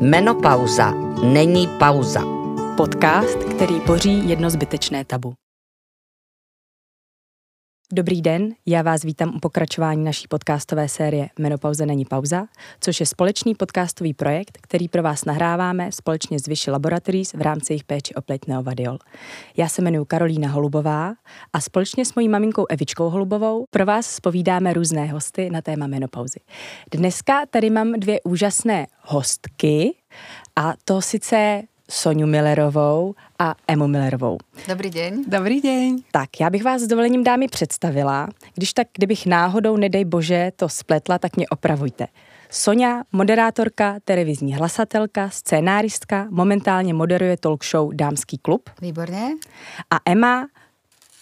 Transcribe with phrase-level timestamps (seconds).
[0.00, 0.90] Menopauza
[1.24, 2.22] není pauza.
[2.76, 5.39] Podcast, který boří jedno zbytečné tabu.
[7.92, 12.46] Dobrý den, já vás vítám u pokračování naší podcastové série Menopauze není pauza,
[12.80, 17.72] což je společný podcastový projekt, který pro vás nahráváme společně s Vyši Laboratories v rámci
[17.72, 18.98] jejich péči o pleť neovadiol.
[19.56, 21.12] Já se jmenuji Karolína Holubová
[21.52, 26.40] a společně s mojí maminkou Evičkou Holubovou pro vás spovídáme různé hosty na téma menopauzy.
[26.92, 29.94] Dneska tady mám dvě úžasné hostky
[30.56, 34.38] a to sice Soňu Millerovou a Emu Millerovou.
[34.68, 35.24] Dobrý den.
[35.26, 35.96] Dobrý den.
[36.10, 38.28] Tak, já bych vás s dovolením dámy představila.
[38.54, 42.06] Když tak, kdybych náhodou, nedej bože, to spletla, tak mě opravujte.
[42.50, 48.70] Sonja, moderátorka, televizní hlasatelka, scénáristka, momentálně moderuje talk show Dámský klub.
[48.82, 49.30] Výborně.
[49.90, 50.46] A Emma,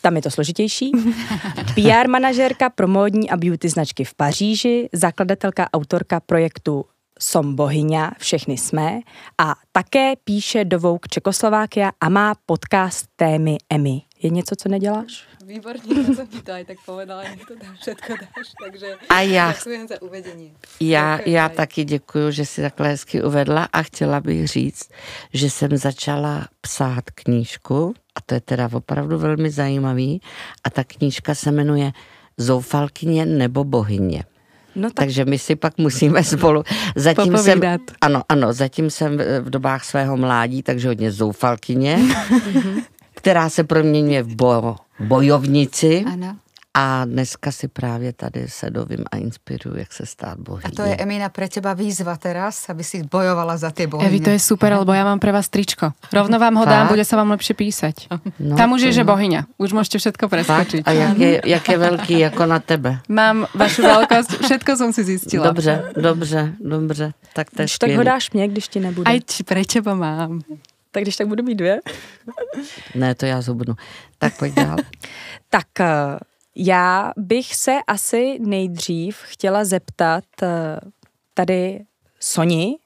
[0.03, 0.93] tam je to složitější,
[1.75, 6.85] PR manažérka pro módní a beauty značky v Paříži, zakladatelka, autorka projektu
[7.19, 9.01] Som bohyňa, všechny jsme
[9.39, 14.03] a také píše do Vogue Čekoslovákia a má podcast témy Emmy.
[14.23, 15.25] Je něco, co neděláš?
[15.47, 19.21] Výborně, to jsem ti to aj tak povedala, že to tam všetko dáš, takže A
[19.21, 20.53] já, ďakujem za uvedení.
[20.81, 24.91] já, Děkuji, já taky děkuji, že si takhle hezky uvedla a chtěla bych říct,
[25.33, 30.21] že jsem začala psát knížku a to je teda opravdu velmi zajímavý
[30.65, 31.93] a ta knížka se jmenuje
[32.37, 34.25] Zoufalkyně nebo bohyně.
[34.79, 36.63] No tak Takže my si pak musíme spolu.
[36.97, 37.61] Zatím jsem,
[38.01, 41.99] ano, ano, zatím jsem v v dobách svého mládí, takže hodně zoufalkyně,
[43.15, 46.05] která se proměňuje v bo, bojovnici.
[46.13, 46.37] Ano.
[46.79, 50.65] A dneska si právě tady se dovím a inspiruju, jak se stát bohyně.
[50.65, 54.07] A to je Emina pre teba výzva teraz, aby si bojovala za tie bohyne.
[54.07, 55.91] Evi, to je super, lebo ja mám pre vás tričko.
[56.15, 58.07] Rovno vám ho dám, bude sa vám lepšie písať.
[58.39, 59.11] No, Tam už je, že no.
[59.11, 59.59] bohyňa.
[59.59, 60.35] Už môžete všetko Fakt?
[60.39, 60.83] preskočiť.
[60.87, 63.03] A jak je, jak je velký jako na tebe?
[63.11, 65.51] Mám vašu veľkosť, všetko som si zistila.
[65.51, 67.07] Dobře, dobře, dobře.
[67.35, 69.11] Tak to je když tak ho dáš mě, když ti nebude.
[69.11, 70.47] Aj či pre teba mám.
[70.95, 71.81] Tak když tak budu mít dvě.
[72.95, 73.75] Ne, to já zhubnu.
[74.19, 74.77] Tak pojď dál.
[75.51, 76.19] Tak eh,
[76.59, 80.81] já bych se asi nejdřív chtěla zeptat eh,
[81.35, 81.85] tady
[82.21, 82.77] Soni,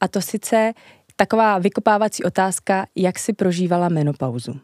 [0.00, 0.72] a to sice
[1.16, 4.60] taková vykopávací otázka, jak si prožívala menopauzu.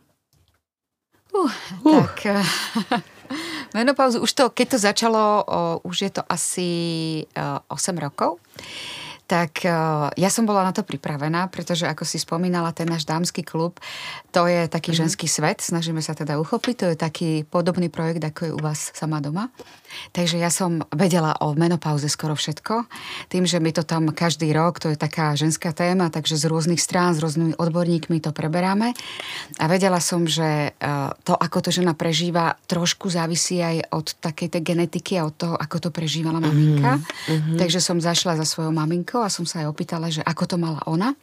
[1.93, 2.43] Tak, eh,
[3.75, 6.71] menopauzu, už to, keď to začalo, o, už je to asi
[7.69, 8.39] o, 8 rokov,
[9.33, 9.73] tak eh,
[10.21, 13.81] ja som bola na to pripravená, pretože ako si spomínala, ten náš dámsky klub,
[14.29, 18.41] to je taký ženský svet, snažíme sa teda uchopiť, to je taký podobný projekt, ako
[18.45, 19.49] je u vás sama doma.
[20.13, 22.87] Takže ja som vedela o menopauze skoro všetko,
[23.29, 26.81] tým, že my to tam každý rok, to je taká ženská téma, takže z rôznych
[26.81, 28.93] strán, s rôznymi odborníkmi to preberáme.
[29.61, 34.49] A vedela som, že eh, to, ako to žena prežíva, trošku závisí aj od takej
[34.59, 36.99] tej genetiky a od toho, ako to prežívala maminka.
[36.99, 37.59] Mm-hmm.
[37.59, 40.81] Takže som zašla za svojou maminkou a som sa aj opýtala, že ako to mala
[40.89, 41.15] ona.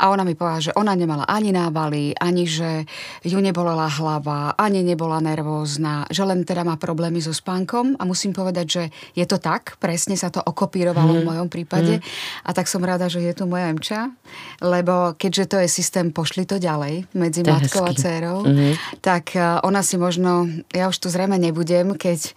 [0.00, 2.88] A ona mi povedala, že ona nemala ani návaly, ani že
[3.22, 8.34] ju nebolela hlava, ani nebola nervózna, že len teda má problémy so spánkom a musím
[8.34, 8.82] povedať, že
[9.14, 12.02] je to tak, presne sa to okopírovalo v mojom prípade
[12.42, 14.10] a tak som rada, že je tu moja Emča,
[14.58, 18.42] lebo keďže to je systém pošli to ďalej medzi To matkou a dcerou,
[18.98, 22.34] tak eh, ona si možno, ja už tu zrejme nebudem, keď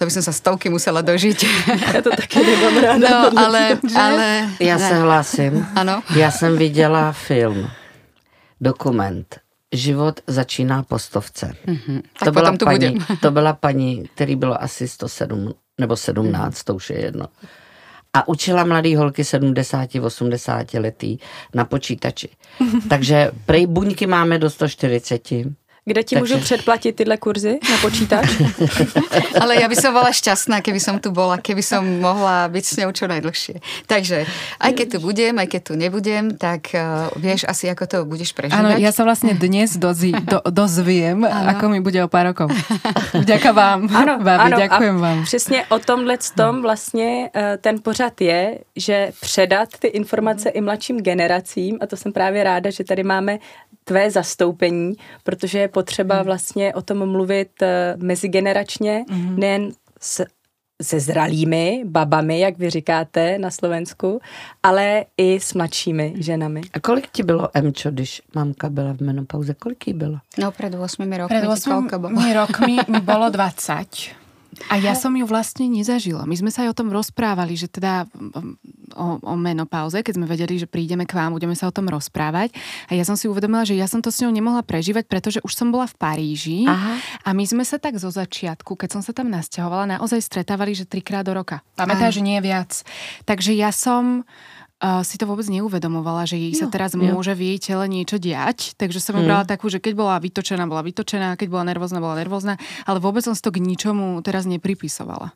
[0.00, 1.38] to by som sa stovky musela dožiť.
[1.92, 3.04] Já to taky nemám ráda.
[3.04, 4.48] No, ale, ale...
[4.56, 4.88] Já ne.
[4.88, 5.66] se hlásím.
[5.76, 6.02] Ano.
[6.16, 7.68] Já jsem viděla film,
[8.60, 9.40] dokument.
[9.74, 11.52] Život začíná po stovce.
[11.66, 12.02] Mm-hmm.
[12.24, 13.06] Tak potom tu paní, budem.
[13.20, 17.26] to byla paní, který bylo asi 107 nebo 17, to už je jedno.
[18.12, 21.18] A učila mladý holky 70, 80 letý
[21.54, 22.28] na počítači.
[22.88, 25.28] Takže prej buňky máme do 140.
[25.84, 28.28] Kde ti Takže- můžu předplatit tyhle kurzy na počítač?
[29.40, 32.74] Ale ja by som bola šťastná, keby som tu bola, keby som mohla byť s
[32.84, 33.56] ňou čo najdlhšie.
[33.86, 34.26] Takže
[34.60, 38.36] aj keď tu budem, aj keď tu nebudem, tak uh, vieš asi, ako to budeš
[38.36, 38.60] prežívať.
[38.60, 42.52] Áno, ja sa vlastne dnes dozi, do, dozviem, ako mi bude o pár rokov.
[43.16, 45.24] Vďaka vám, Ano, babi, ano, ďakujem vám.
[45.24, 51.00] Přesně o tomhle tom vlastně eh, ten pořad je, že předat ty informace i mladším
[51.00, 53.38] generacím a to jsem právě ráda, že tady máme
[53.84, 54.94] tvé zastoupení,
[55.24, 59.04] protože je potřeba vlastně o tom mluvit eh, mezigeneračně,
[59.36, 60.26] nejen s
[60.82, 64.20] se zralými babami, jak vy říkáte na Slovensku,
[64.62, 66.60] ale i s mladšími ženami.
[66.72, 69.54] A kolik ti bylo, Emčo, když mamka byla v menopauze?
[69.54, 70.18] Kolik jí bylo?
[70.38, 71.52] No pred 8 rokmi bolo?
[71.52, 71.88] 8
[72.34, 73.84] rokmi mi bolo 20.
[74.68, 76.26] A ja som ju vlastne nezažila.
[76.26, 78.58] My sme sa aj o tom rozprávali, že teda um,
[78.94, 82.50] o, o menopauze, keď sme vedeli, že prídeme k vám, budeme sa o tom rozprávať.
[82.90, 85.52] A ja som si uvedomila, že ja som to s ňou nemohla prežívať, pretože už
[85.54, 86.98] som bola v Paríži Aha.
[87.24, 90.86] a my sme sa tak zo začiatku, keď som sa tam nasťahovala, naozaj stretávali, že
[90.86, 91.62] trikrát do roka.
[91.78, 92.82] Pamätáš, že nie viac.
[93.24, 94.26] Takže ja som
[94.80, 97.00] uh, si to vôbec neuvedomovala, že jej jo, sa teraz jo.
[97.00, 98.76] môže v jej tele niečo diať.
[98.76, 99.24] Takže som mm.
[99.24, 102.54] brala takú, že keď bola vytočená, bola vytočená, keď bola nervózna, bola nervózna,
[102.84, 105.32] ale vôbec som si to k ničomu teraz nepripisovala.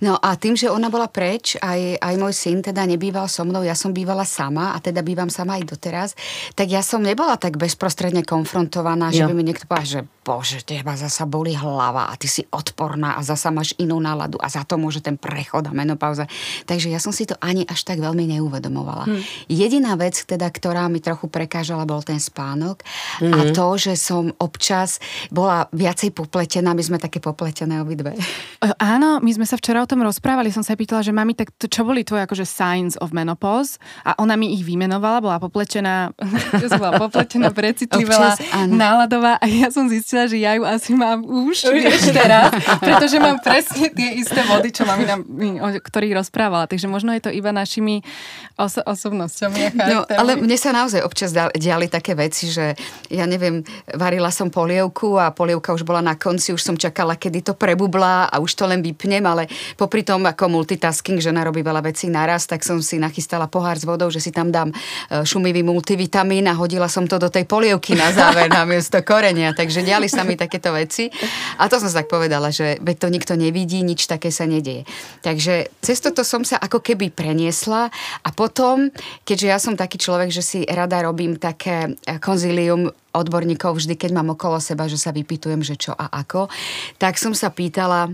[0.00, 3.64] No a tým, že ona bola preč, aj, aj môj syn teda nebýval so mnou,
[3.66, 6.10] ja som bývala sama a teda bývam sama aj doteraz,
[6.54, 9.28] tak ja som nebola tak bezprostredne konfrontovaná, že jo.
[9.30, 13.22] by mi niekto povedal, že bože, teba zasa boli hlava a ty si odporná a
[13.22, 16.26] zasa máš inú náladu a za to môže ten prechod a menopauza.
[16.66, 19.06] Takže ja som si to ani až tak veľmi neuvedomovala.
[19.06, 19.22] Hmm.
[19.46, 22.82] Jediná vec, teda, ktorá mi trochu prekážala, bol ten spánok
[23.22, 23.30] hmm.
[23.30, 24.98] a to, že som občas
[25.30, 28.18] bola viacej popletená, my sme také popletené obidve.
[28.82, 31.66] Áno, my sme sa včera o tom rozprávali, som sa pýtala, že mami, tak to,
[31.66, 33.80] čo boli tvoje akože signs of menopause?
[34.04, 36.12] A ona mi ich vymenovala, bola popletená,
[36.80, 38.36] bola popletená, precitlivá,
[38.68, 43.40] náladová a ja som zistila, že ja ju asi mám už, vieš, teraz, pretože mám
[43.40, 45.20] presne tie isté vody, čo mami nám,
[45.64, 46.68] o ktorých rozprávala.
[46.68, 48.04] Takže možno je to iba našimi
[48.60, 49.76] oso- osobnosťami.
[49.76, 52.76] No, ale mne sa naozaj občas diali také veci, že
[53.08, 53.64] ja neviem,
[53.94, 58.28] varila som polievku a polievka už bola na konci, už som čakala, kedy to prebublá
[58.28, 62.46] a už to len vypnem, ale popri tom ako multitasking, žena robí veľa vecí naraz,
[62.46, 64.74] tak som si nachystala pohár s vodou, že si tam dám e,
[65.24, 69.56] šumivý multivitamín a hodila som to do tej polievky na záver na miesto korenia.
[69.56, 71.08] Takže diali sa mi takéto veci.
[71.56, 74.84] A to som sa tak povedala, že veď to nikto nevidí, nič také sa nedieje.
[75.22, 77.88] Takže cez toto som sa ako keby preniesla
[78.22, 78.90] a potom,
[79.24, 84.10] keďže ja som taký človek, že si rada robím také eh, konzílium odborníkov vždy, keď
[84.12, 86.52] mám okolo seba, že sa vypitujem, že čo a ako,
[87.00, 88.12] tak som sa pýtala,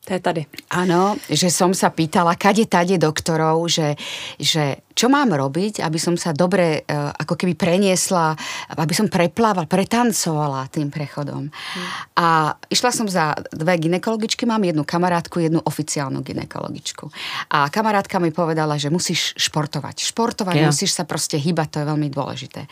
[0.00, 0.42] to je tady.
[0.72, 4.00] Áno, že som sa pýtala, kade tade doktorov, že,
[4.40, 8.32] že čo mám robiť, aby som sa dobre e, ako keby preniesla,
[8.80, 11.52] aby som preplávala, pretancovala tým prechodom.
[11.52, 11.88] Hmm.
[12.16, 17.12] A išla som za dve ginekologičky, mám jednu kamarátku, jednu oficiálnu ginekologičku.
[17.52, 20.00] A kamarátka mi povedala, že musíš športovať.
[20.00, 20.72] Športovať, yeah.
[20.72, 22.64] musíš sa proste hýbať, to je veľmi dôležité.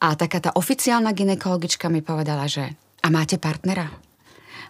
[0.00, 2.72] A taká tá oficiálna ginekologička mi povedala, že
[3.04, 3.92] a máte partnera?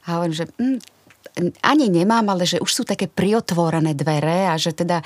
[0.03, 0.83] A hovorím, že hm,
[1.41, 5.01] ani nemám, ale že už sú také priotvorené dvere a že teda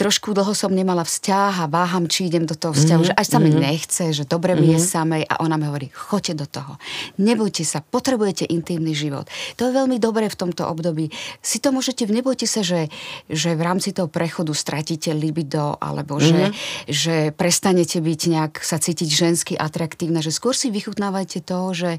[0.00, 3.12] trošku dlho som nemala vzťah a váham, či idem do toho vzťahu, mm-hmm.
[3.12, 3.66] že až sa mi mm-hmm.
[3.68, 4.64] nechce, že dobre mm-hmm.
[4.64, 4.88] mi je mhm.
[4.88, 6.72] samej a ona mi hovorí, choďte do toho.
[7.20, 9.28] Nebojte sa, potrebujete intimný život.
[9.60, 11.12] To je veľmi dobré v tomto období.
[11.44, 12.88] Si to môžete, nebojte sa, že,
[13.28, 16.24] že v rámci toho prechodu stratíte libido alebo mm-hmm.
[16.24, 16.44] že,
[16.88, 21.90] že prestanete byť nejak sa cítiť žensky atraktívne, že skôr si vychutnávajte to, že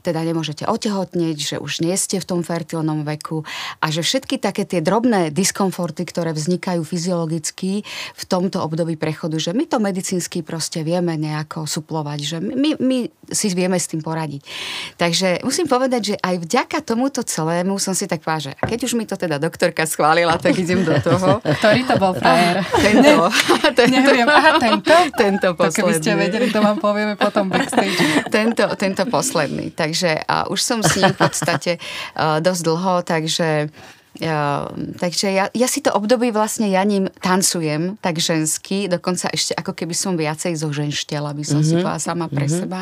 [0.00, 3.42] teda nemôžete otehotnieť, že už nie ste v tom fertilnom veku veku
[3.82, 7.82] a že všetky také tie drobné diskomforty, ktoré vznikajú fyziologicky
[8.14, 12.98] v tomto období prechodu, že my to medicínsky proste vieme nejako suplovať, že my, my
[13.26, 14.46] si vieme s tým poradiť.
[14.94, 18.92] Takže musím povedať, že aj vďaka tomuto celému som si tak povedala, že keď už
[18.94, 21.42] mi to teda doktorka schválila, tak idem do toho.
[21.58, 22.62] Ktorý to bol frajer?
[22.86, 23.32] Tento.
[23.74, 23.90] tento.
[23.90, 24.28] Neviem.
[24.28, 24.94] Aha, tento?
[25.16, 25.72] Tento posledný.
[25.72, 27.96] To keby ste vedeli, to vám povieme potom backstage.
[28.28, 29.72] tento, tento posledný.
[29.72, 33.72] Takže a už som s ním v podstate uh, dosť dlho, tak takže
[34.16, 39.52] Ja, takže ja, ja si to obdobie vlastne ja ním tancujem tak žensky, dokonca ešte
[39.52, 41.68] ako keby som viacej zoženštela, by som mm-hmm.
[41.68, 41.82] si mhm.
[41.84, 42.60] povedala sama pre mm-hmm.
[42.64, 42.80] seba.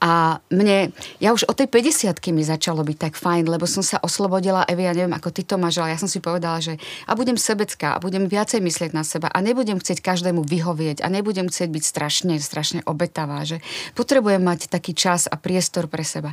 [0.00, 4.00] A mne, ja už od tej 50 mi začalo byť tak fajn, lebo som sa
[4.00, 7.12] oslobodila, Evi, ja neviem, ako ty to máš, ale ja som si povedala, že a
[7.12, 11.52] budem sebecká a budem viacej myslieť na seba a nebudem chcieť každému vyhovieť a nebudem
[11.52, 13.60] chcieť byť strašne, strašne obetavá, že
[13.92, 16.32] potrebujem mať taký čas a priestor pre seba.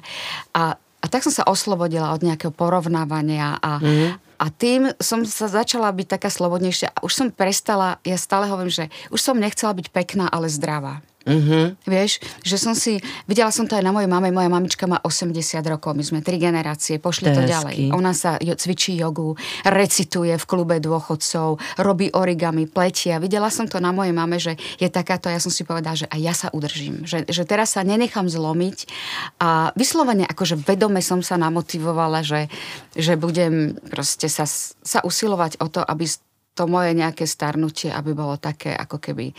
[0.56, 4.10] A a tak som sa oslobodila od nejakého porovnávania a, mm-hmm.
[4.38, 7.02] a tým som sa začala byť taká slobodnejšia.
[7.02, 11.02] Už som prestala, ja stále hovorím, že už som nechcela byť pekná, ale zdravá.
[11.22, 11.86] Mm-hmm.
[11.86, 12.12] Vieš,
[12.42, 12.98] že som si,
[13.30, 15.38] videla som to aj na mojej mame, moja mamička má 80
[15.70, 17.94] rokov, my sme tri generácie, pošli to, to ďalej.
[17.94, 23.22] Ona sa jo, cvičí jogu, recituje v klube dôchodcov, robí origami, pletia.
[23.22, 26.20] Videla som to na mojej mame, že je takáto, ja som si povedala, že aj
[26.20, 28.90] ja sa udržím, že, že teraz sa nenechám zlomiť
[29.38, 32.50] a vyslovene akože vedome som sa namotivovala, že,
[32.98, 34.50] že budem proste sa,
[34.82, 36.10] sa usilovať o to, aby
[36.52, 39.32] to moje nejaké starnutie, aby bolo také ako keby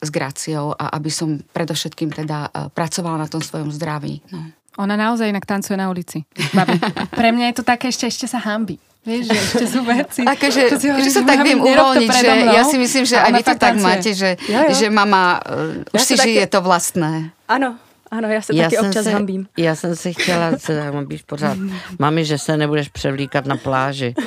[0.00, 4.20] s Gráciou a aby som predovšetkým teda e, pracovala na tom svojom zdraví.
[4.28, 4.52] No.
[4.76, 6.28] Ona naozaj inak tancuje na ulici.
[6.52, 6.76] Babi.
[7.20, 8.76] Pre mňa je to také, ešte, ešte sa hambi.
[9.06, 10.20] Vieš, že ešte sú veci.
[10.26, 13.54] Akože, že, že sa tak viem uvoľniť, že ja si myslím, že aj vy to
[13.54, 14.74] tak máte, že, jo, jo.
[14.74, 16.52] že mama uh, už ja si žije také...
[16.52, 17.30] to vlastné.
[17.46, 17.78] Áno,
[18.16, 19.46] ano, já se já taky občas se, hambím.
[19.58, 21.58] Já jsem si chtěla, se hambíš pořád,
[21.98, 24.14] mami, že se nebudeš převlíkat na pláži.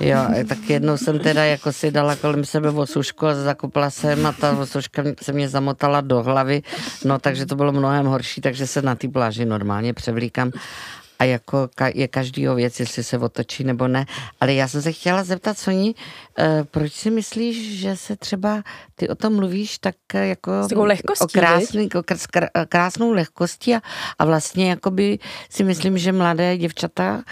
[0.00, 0.18] Jo,
[0.48, 4.58] tak jednou jsem teda jako si dala kolem sebe osušku a zakopla jsem a ta
[4.58, 6.62] osuška se mě zamotala do hlavy,
[7.04, 10.50] no takže to bylo mnohem horší, takže se na té pláži normálně převlíkám.
[11.18, 14.06] A jako je každýho věc, jestli se otočí nebo ne.
[14.40, 15.94] Ale já jsem se chtěla zeptat, Soni,
[16.38, 18.62] eh, proč si myslíš, že se třeba,
[18.94, 20.52] ty o tom mluvíš tak eh, jako
[21.20, 22.02] o, krásný, o
[22.68, 23.80] krásnou lehkostí a,
[24.18, 25.18] a vlastně jakoby
[25.50, 27.22] si myslím, že mladé děvčata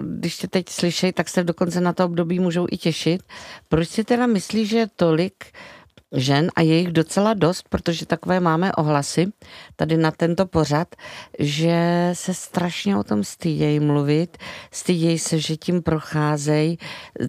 [0.00, 3.22] když tě teď slyšej, tak se dokonce na to období můžou i těšit.
[3.68, 5.44] Proč si teda myslíš, že tolik
[6.14, 9.32] žen a je jich docela dost, protože takové máme ohlasy
[9.76, 10.88] tady na tento pořad,
[11.38, 14.38] že se strašně o tom stydějí mluvit,
[14.70, 16.78] stydějí se, že tím procházejí,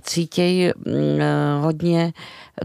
[0.02, 1.20] cítějí mm,
[1.62, 2.14] hodně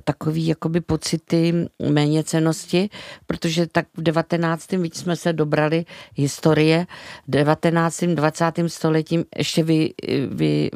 [0.05, 1.55] takový jakoby pocity
[1.89, 2.91] méně cenosti,
[3.27, 4.73] protože tak v 19.
[4.73, 6.87] víc jsme se dobrali historie,
[7.29, 8.05] v 19.
[8.05, 8.53] 20.
[8.67, 9.95] stoletím ještě vy,
[10.31, 10.71] vy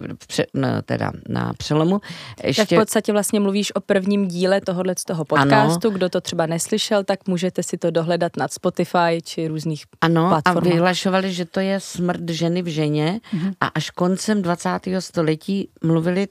[0.55, 2.01] no, teda na přelomu.
[2.45, 2.63] Ještě...
[2.63, 5.97] Tak v podstatě vlastně mluvíš o prvním díle tohohle z toho podcastu, ano.
[5.97, 10.67] kdo to třeba neslyšel, tak můžete si to dohledat nad Spotify či různých Ano platformách.
[10.67, 13.55] a vyhlašovali, že to je smrt ženy v ženě mm-hmm.
[13.61, 14.71] a až koncem 20.
[14.99, 16.29] století mluvili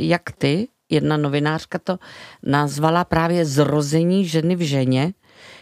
[0.00, 1.98] jak ty, jedna novinářka to
[2.42, 5.14] nazvala právě zrození ženy v ženě,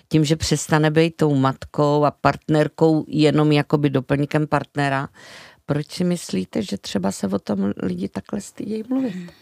[0.08, 5.08] tím, že přestane být tou matkou a partnerkou jenom jakoby doplňkem partnera.
[5.66, 9.32] Proč si myslíte, že třeba se o tom lidi takhle stydějí mluvit?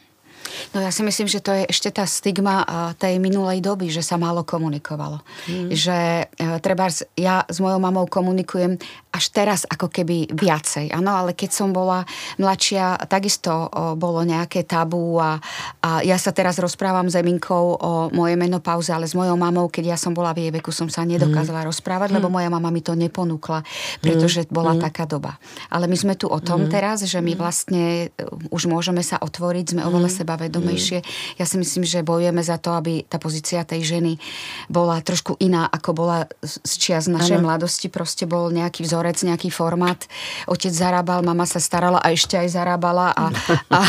[0.74, 2.62] No ja si myslím, že to je ešte tá stigma
[2.98, 5.22] tej minulej doby, že sa málo komunikovalo.
[5.46, 5.68] Mm.
[5.72, 6.86] Že e, treba,
[7.18, 8.78] ja s mojou mamou komunikujem
[9.10, 10.94] až teraz ako keby viacej.
[10.94, 12.06] Áno, ale keď som bola
[12.38, 13.66] mladšia, takisto
[13.98, 15.42] bolo nejaké tabu a,
[15.82, 19.94] a ja sa teraz rozprávam s Eminkou o mojej menopauze, ale s mojou mamou, keď
[19.94, 21.68] ja som bola v jej veku, som sa nedokázala mm.
[21.74, 23.66] rozprávať, lebo moja mama mi to neponúkla,
[23.98, 24.80] pretože bola mm.
[24.86, 25.42] taká doba.
[25.74, 26.70] Ale my sme tu o tom mm.
[26.70, 28.22] teraz, že my vlastne e,
[28.54, 31.02] už môžeme sa otvoriť, sme oveľa seba sebavedomejšie.
[31.02, 31.06] Mm.
[31.42, 34.22] Ja si myslím, že bojujeme za to, aby tá pozícia tej ženy
[34.70, 37.50] bola trošku iná, ako bola z čias našej ano.
[37.50, 37.90] mladosti.
[37.90, 39.98] Proste bol nejaký vzorec, nejaký formát.
[40.46, 43.34] Otec zarábal, mama sa starala a ešte aj zarábala a,
[43.74, 43.80] a,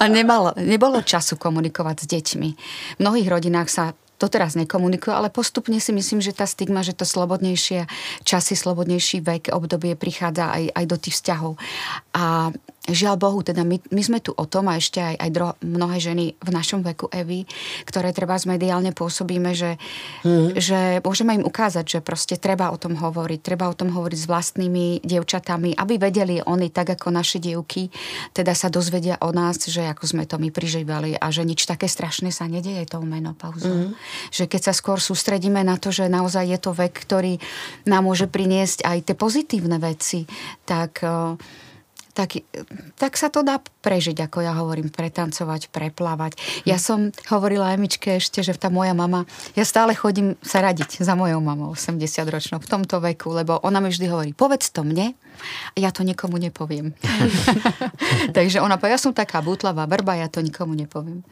[0.00, 2.50] a nemalo, nebolo času komunikovať s deťmi.
[2.96, 3.84] V mnohých rodinách sa
[4.18, 7.86] to teraz nekomunikujú, ale postupne si myslím, že tá stigma, že to slobodnejšie
[8.26, 11.54] časy, slobodnejší vek, obdobie prichádza aj, aj do tých vzťahov.
[12.18, 12.50] A
[12.88, 16.00] žiaľ Bohu, teda my, my sme tu o tom a ešte aj, aj dro, mnohé
[16.00, 17.44] ženy v našom veku Evy,
[17.84, 19.76] ktoré treba mediálne pôsobíme, že,
[20.24, 20.56] mm.
[20.56, 24.30] že môžeme im ukázať, že proste treba o tom hovoriť, treba o tom hovoriť s
[24.30, 27.92] vlastnými dievčatami, aby vedeli oni, tak ako naše dievky,
[28.32, 31.90] teda sa dozvedia o nás, že ako sme to my prižívali a že nič také
[31.90, 33.92] strašné sa nedieje tou menopauzou.
[33.92, 33.92] Mm.
[34.32, 37.36] Že keď sa skôr sústredíme na to, že naozaj je to vek, ktorý
[37.84, 40.24] nám môže priniesť aj tie pozitívne veci,
[40.64, 41.04] tak
[42.18, 42.42] tak,
[42.98, 46.34] tak sa to dá prežiť, ako ja hovorím, pretancovať, preplávať.
[46.66, 46.82] Ja hm.
[46.82, 46.98] som
[47.30, 49.22] hovorila Emičke ešte, že tá moja mama,
[49.54, 53.78] ja stále chodím sa radiť za mojou mamou, 80 ročnou, v tomto veku, lebo ona
[53.78, 55.14] mi vždy hovorí, povedz to mne,
[55.78, 56.90] ja to nikomu nepoviem.
[58.36, 61.22] Takže ona povie, ja som taká bútlavá brba, ja to nikomu nepoviem.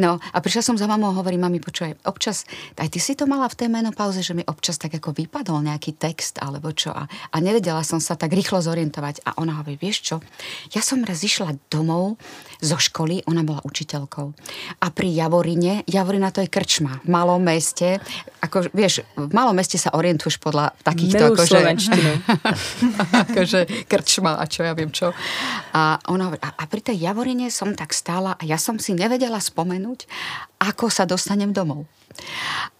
[0.00, 2.42] No a prišla som za mamou a hovorí, mami, počuj, občas,
[2.74, 5.94] aj ty si to mala v tej menopauze, že mi občas tak ako vypadol nejaký
[5.94, 9.22] text alebo čo a, a nevedela som sa tak rýchlo zorientovať.
[9.22, 10.16] A ona hovorí, vieš čo,
[10.72, 12.18] ja som raz išla domov
[12.62, 14.26] zo školy, ona bola učiteľkou.
[14.82, 17.98] A pri Javorine, Javorina to je krčma v malom meste,
[18.38, 21.34] ako vieš, v malom meste sa orientuješ podľa takýchto...
[21.34, 21.58] Akože,
[23.26, 23.60] akože
[23.90, 25.10] krčma a čo ja viem čo.
[25.74, 29.42] A ona a, a pri tej Javorine som tak stála a ja som si nevedela
[29.42, 30.06] spomenúť,
[30.62, 31.90] ako sa dostanem domov.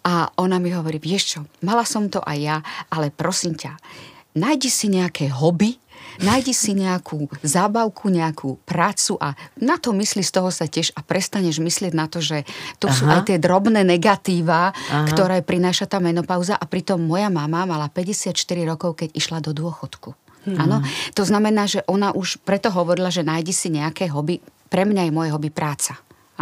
[0.06, 2.56] A ona mi hovorí, vieš čo, mala som to aj ja,
[2.92, 3.74] ale prosím ťa,
[4.38, 5.81] nájdi si nejaké hobby,
[6.20, 11.00] nájdi si nejakú zábavku, nejakú prácu a na to mysli, z toho sa tiež a
[11.00, 12.44] prestaneš myslieť na to, že
[12.76, 12.96] tu Aha.
[12.96, 15.08] sú aj tie drobné negatíva, Aha.
[15.08, 18.36] ktoré prináša tá menopauza a pritom moja mama mala 54
[18.68, 20.12] rokov, keď išla do dôchodku.
[20.42, 20.58] Hmm.
[20.58, 20.76] Áno,
[21.14, 24.42] to znamená, že ona už preto hovorila, že nájdi si nejaké hobby.
[24.66, 25.94] Pre mňa je moje hobby práca.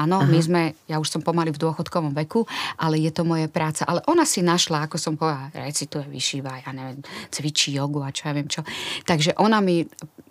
[0.05, 2.49] Áno, my sme, ja už som pomaly v dôchodkovom veku,
[2.81, 3.85] ale je to moje práca.
[3.85, 8.29] Ale ona si našla, ako som povedala, recituje, vyšíva, ja neviem, cvičí jogu a čo
[8.29, 8.65] ja viem čo.
[9.05, 9.85] Takže ona mi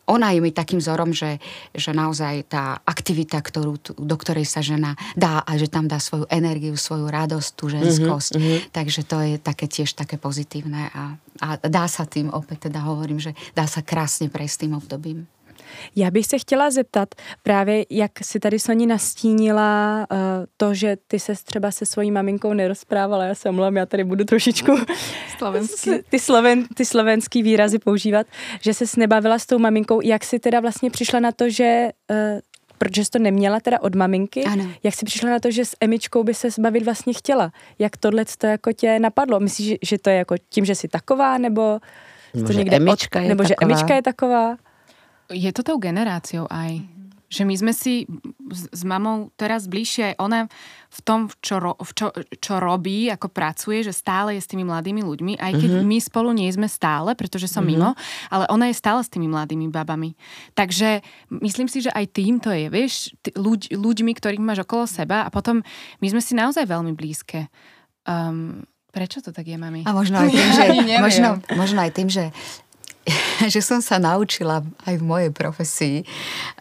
[0.09, 1.37] ona je mi takým vzorom, že,
[1.69, 6.25] že naozaj tá aktivita, ktorú, do ktorej sa žena dá a že tam dá svoju
[6.33, 8.33] energiu, svoju radosť, tú ženskosť.
[8.33, 8.57] Mm-hmm.
[8.73, 11.13] Takže to je také tiež také pozitívne a,
[11.45, 15.29] a dá sa tým, opäť teda hovorím, že dá sa krásne prejsť tým obdobím.
[15.95, 20.17] Já bych se chtěla zeptat právě, jak si tady Soni nastínila uh,
[20.57, 24.23] to, že ty se třeba se svojí maminkou nerozprávala, já se omlouvám, já tady budu
[24.23, 24.77] trošičku
[25.37, 25.91] Slovenský.
[26.09, 28.27] ty, sloven, ty slovenský výrazy používat,
[28.61, 30.01] že se nebavila s tou maminkou.
[30.03, 32.39] Jak si teda vlastně přišla na to, že uh,
[32.77, 34.65] protože jsi to neměla teda od maminky, ano.
[34.83, 37.51] jak jsi přišla na to, že s Emičkou by se bavit vlastně chtěla?
[37.79, 39.39] Jak tohle to jako tě napadlo?
[39.39, 41.79] Myslíš, že to je jako tím, že jsi taková, nebo
[42.33, 43.71] Nebo To že někde Emička od, je nebo že taková.
[43.71, 44.57] Emička je taková.
[45.29, 46.81] Je to tou generáciou aj.
[47.29, 48.09] Že my sme si
[48.49, 50.49] s, s mamou teraz bližšie, ona
[50.89, 52.09] v tom, čo, ro, v čo,
[52.41, 55.89] čo robí, ako pracuje, že stále je s tými mladými ľuďmi, aj keď mm-hmm.
[55.93, 57.77] my spolu nie sme stále, pretože som mm-hmm.
[57.77, 57.93] mimo,
[58.33, 60.17] ale ona je stále s tými mladými babami.
[60.57, 64.89] Takže myslím si, že aj tým to je, vieš, t- ľuď, ľuďmi, ktorých máš okolo
[64.89, 65.61] seba a potom
[66.01, 67.45] my sme si naozaj veľmi blízke.
[68.09, 69.85] Um, prečo to tak je, mami?
[69.85, 70.65] A možno aj tým, že,
[70.97, 72.33] možno, možno aj tým, že,
[73.53, 76.03] že som sa naučila aj v mojej profesii.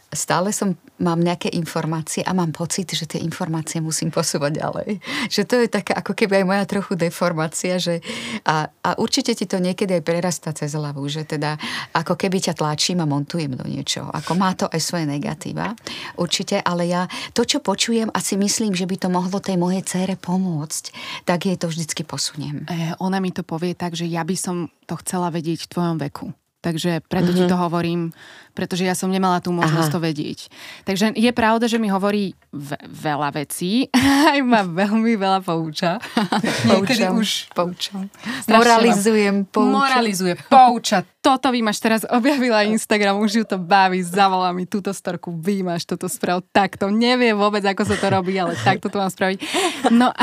[0.08, 4.88] Stále som, mám nejaké informácie a mám pocit, že tie informácie musím posúvať ďalej.
[5.34, 8.00] Že to je taká ako keby aj moja trochu deformácia, že
[8.42, 11.60] a, a určite ti to niekedy aj prerastá cez hlavu, že teda
[11.94, 14.08] ako keby ťa tlačím a montujem do niečoho.
[14.10, 15.76] Ako má to aj svoje negatíva,
[16.16, 17.06] určite, ale ja
[17.36, 20.84] to, čo počujem a si myslím, že by to mohlo tej mojej cére pomôcť,
[21.28, 22.64] tak jej to vždycky posuniem.
[22.66, 25.96] E, ona mi to povie tak, že ja by som to chcela vedieť v tvojom
[26.00, 26.26] veku.
[26.68, 27.48] Takže preto mm-hmm.
[27.48, 28.12] ti to hovorím,
[28.52, 29.94] pretože ja som nemala tú možnosť Aha.
[29.96, 30.38] to vedieť.
[30.84, 33.88] Takže je pravda, že mi hovorí ve- veľa vecí,
[34.36, 35.96] aj ma veľmi veľa pouča.
[36.68, 38.12] Niekedy už poučam.
[38.50, 39.78] Moralizujem, poučam.
[39.80, 41.08] moralizuje, pouča.
[41.24, 46.06] Toto vymaš teraz objavila Instagram, už ju to baví, zavolá mi túto storku, vymaš toto
[46.08, 46.88] sprav takto.
[46.88, 49.36] Neviem vôbec, ako sa to robí, ale takto to mám spraviť.
[49.92, 50.14] No,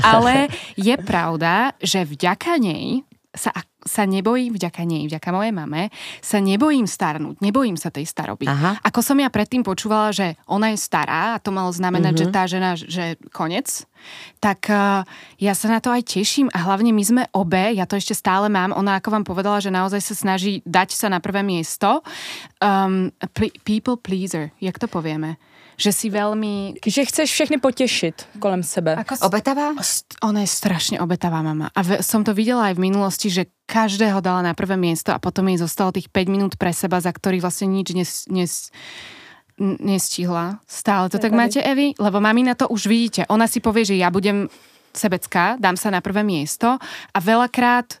[0.00, 0.48] ale
[0.78, 3.04] je pravda, že vďaka nej
[3.36, 3.52] sa,
[3.84, 5.92] sa nebojím, vďaka nej, vďaka mojej mame,
[6.24, 8.48] sa nebojím starnúť, nebojím sa tej staroby.
[8.48, 8.80] Aha.
[8.82, 12.32] Ako som ja predtým počúvala, že ona je stará a to malo znamenať, mm-hmm.
[12.32, 13.84] že tá žena, že konec,
[14.40, 15.04] tak uh,
[15.36, 18.48] ja sa na to aj teším a hlavne my sme obe, ja to ešte stále
[18.48, 22.00] mám, ona ako vám povedala, že naozaj sa snaží dať sa na prvé miesto.
[22.58, 25.36] Um, ple- people pleaser, jak to povieme?
[25.76, 26.80] Že si veľmi...
[26.80, 28.96] Že chceš všechny potěšit kolem sebe.
[28.96, 29.76] Ako Obetavá?
[30.24, 31.68] Ona je strašne obetavá mama.
[31.76, 35.20] A ve, som to videla aj v minulosti, že každého dala na prvé miesto a
[35.20, 38.72] potom jej zostalo tých 5 minút pre seba, za ktorých vlastne nič nes, nes,
[39.60, 40.60] nestihla.
[40.64, 41.36] Stále to tak Tady.
[41.36, 41.92] máte, Evi?
[42.00, 43.28] Lebo mami na to už vidíte.
[43.28, 44.48] Ona si povie, že ja budem
[44.96, 46.80] sebecká, dám sa na prvé miesto
[47.12, 48.00] a veľakrát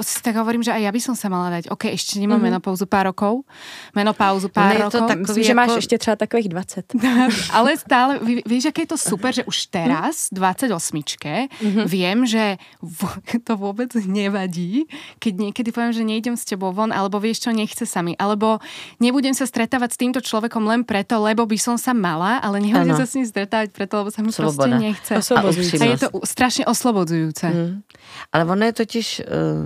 [0.00, 1.68] si tak hovorím, že aj ja by som sa mala dať.
[1.68, 2.48] OK, ešte nemám mm-hmm.
[2.48, 3.44] menopauzu pár rokov.
[3.92, 5.08] Menopauzu pár to rokov.
[5.08, 6.84] tak- Myslím, že máš jako- ještě třeba takových 20.
[7.52, 11.84] Ale stále, ví- vieš, aké je to super, že už teraz, 28 Mhm.
[11.84, 12.56] viem, že
[13.44, 14.88] to vôbec nevadí,
[15.20, 18.58] keď niekedy poviem, že nejdem s tebou von, alebo vieš čo, nechce sa mi, alebo
[18.96, 22.96] nebudem sa stretávať s týmto človekom len preto, lebo by som sa mala, ale nebudem
[22.96, 25.12] sa s ním stretávať preto, lebo sa mi proste nechce.
[25.20, 25.76] Osvobozujúce.
[25.80, 27.46] A je to strašne oslobodzujúce.
[27.46, 27.84] Hmm.
[28.32, 29.65] Ale ono je totiž uh,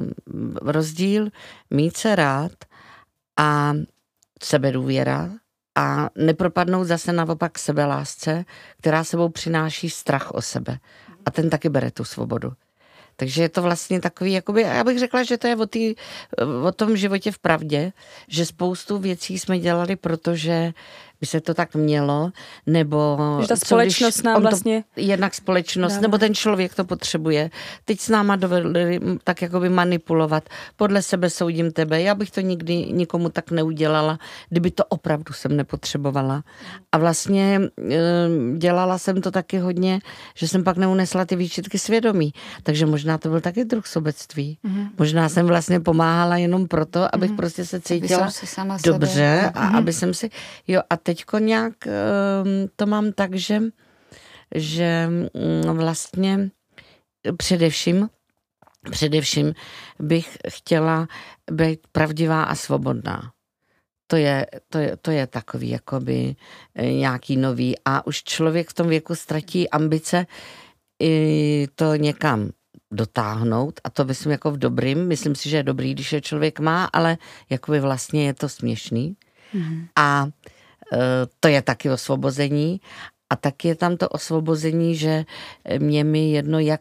[0.62, 1.28] rozdíl
[1.70, 2.52] mít se rád
[3.36, 3.74] a
[4.42, 5.30] sebedůvěra
[5.74, 8.44] a nepropadnout zase naopak sebelásce,
[8.78, 10.78] která sebou přináší strach o sebe.
[11.26, 12.52] A ten taky bere tu svobodu.
[13.16, 15.94] Takže je to vlastně takový, jakoby, já bych řekla, že to je o, tý,
[16.64, 17.92] o tom životě v pravdě,
[18.28, 20.72] že spoustu věcí jsme dělali, protože
[21.20, 22.30] by se to tak mělo,
[22.66, 23.18] nebo...
[23.40, 26.02] Že ta co společnost když nám on to- vlastně jednak společnost, dává.
[26.02, 27.50] nebo ten člověk to potřebuje.
[27.85, 30.48] Teď s náma dovedli tak jakoby manipulovat.
[30.76, 32.02] Podle sebe soudím tebe.
[32.02, 36.42] Já bych to nikdy nikomu tak neudělala, kdyby to opravdu jsem nepotřebovala.
[36.92, 37.61] A vlastně
[38.56, 40.00] dělala jsem to taky hodně,
[40.35, 42.33] že jsem pak neunesla ty výčitky svědomí.
[42.62, 44.59] Takže možná to byl taky druh sobectví.
[44.98, 49.68] Možná jsem vlastně pomáhala jenom proto, abych prostě se cítila si sama sebe- dobře a
[49.68, 50.30] aby jsem si...
[50.68, 53.62] Jo a teďko nějak ehm, to mám tak, že,
[54.55, 56.51] že mm, vlastně
[57.37, 58.09] především
[58.90, 59.55] především
[59.99, 61.09] bych chtěla
[61.51, 63.33] být pravdivá a svobodná.
[64.07, 66.37] To je, to je, to je takový jakoby
[66.75, 67.75] eh, nějaký nový.
[67.85, 70.27] A už člověk v tom věku ztratí ambice
[71.03, 72.51] i to někam
[72.90, 76.61] dotáhnout a to myslím jako v dobrým, myslím si, že je dobrý, když je člověk
[76.61, 77.18] má, ale
[77.51, 79.16] jakoby vlastně je to směšný.
[79.96, 80.60] A e,
[81.40, 82.81] to je taky osvobození
[83.31, 85.24] a taky je tam to osvobození, že
[85.79, 86.81] mě mi jedno, jak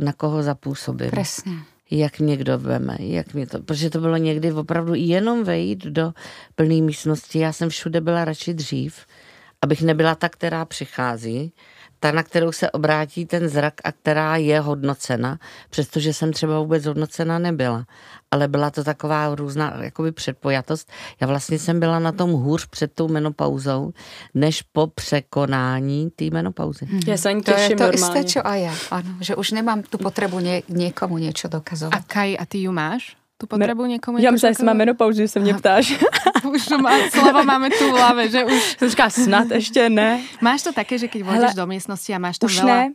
[0.00, 1.52] na koho zapůsobím Presne.
[1.90, 6.12] jak mě kdo veme, jak mě to, protože to bylo někdy opravdu jenom vejít do
[6.54, 7.38] plné místnosti.
[7.38, 9.06] Já jsem všude byla radši dřív,
[9.62, 11.52] abych nebyla ta, která přichází,
[12.02, 15.38] ta, na kterou se obrátí ten zrak a která je hodnocena,
[15.70, 17.86] přestože jsem třeba vůbec hodnocena nebyla.
[18.30, 20.90] Ale byla to taková různá jakoby předpojatost.
[21.20, 23.92] Já vlastně jsem byla na tom hůř před tou menopauzou,
[24.34, 26.88] než po překonání té menopauzy.
[27.06, 28.74] Já se ani To je těším to isté, čo aj ja.
[28.90, 32.02] Áno, že už nemám tú potrebu nie, niekomu niečo A dokazovať.
[32.08, 33.21] Kaj, a ty ju máš?
[33.42, 34.18] Tu potrebu někomu?
[34.18, 35.98] Já myslím, že mám menopauzu, že se mě ptáš.
[36.54, 38.76] Už to má, slovo máme tu v hlave, že už...
[38.78, 40.22] Jsem říká, snad ještě ne.
[40.40, 42.66] Máš to také, že Hele, vôjdeš do miestnosti a máš tam Už veľa...
[42.66, 42.94] ne.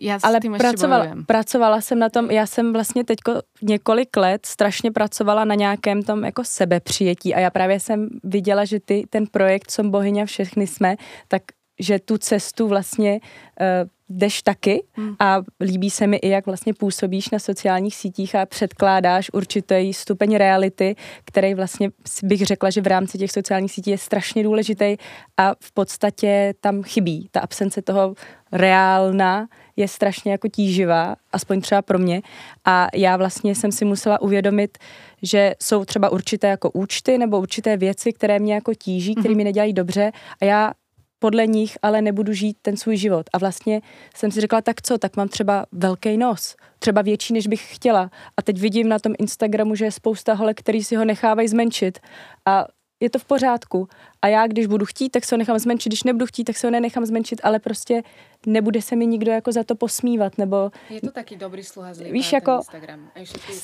[0.00, 3.18] já s ale tím pracovala, pracovala jsem na tom, já jsem vlastně teď
[3.62, 8.80] několik let strašně pracovala na nějakém tom jako sebepřijetí a já právě jsem viděla, že
[8.80, 10.96] ty, ten projekt Som bohyně všechny jsme,
[11.28, 11.42] tak
[11.80, 15.16] že tu cestu vlastně uh, jdeš taky hmm.
[15.18, 20.36] a líbí se mi i, jak vlastně působíš na sociálních sítích a předkládáš určitý stupeň
[20.36, 21.90] reality, který vlastně
[22.22, 24.96] bych řekla, že v rámci těch sociálních sítí je strašně důležitý
[25.36, 27.28] a v podstatě tam chybí.
[27.30, 28.14] Ta absence toho
[28.52, 32.22] reálna je strašně jako tíživá, aspoň třeba pro mě.
[32.64, 34.78] A já vlastně jsem si musela uvědomit,
[35.22, 39.36] že jsou třeba určité jako účty nebo určité věci, které mě jako tíží, které mhm.
[39.36, 40.72] mi nedělají dobře a já
[41.18, 43.26] podle nich ale nebudu žít ten svůj život.
[43.32, 43.80] A vlastně
[44.16, 48.10] jsem si řekla, tak co, tak mám třeba velký nos, třeba větší, než bych chtěla.
[48.36, 51.98] A teď vidím na tom Instagramu, že je spousta holek, který si ho nechávají zmenšit.
[52.46, 52.66] A
[53.04, 53.88] je to v pořádku.
[54.22, 56.66] A já, když budu chtít, tak se ho nechám zmenšit, když nebudu chtít, tak se
[56.66, 58.02] ho nenechám zmenšit, ale prostě
[58.46, 60.70] nebude se mi nikdo jako za to posmívat, nebo...
[60.90, 62.52] Je to taky dobrý sluha zlý Víš, jako...
[62.56, 63.08] Instagram.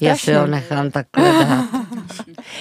[0.00, 1.64] Já si ho nechám takhle dát.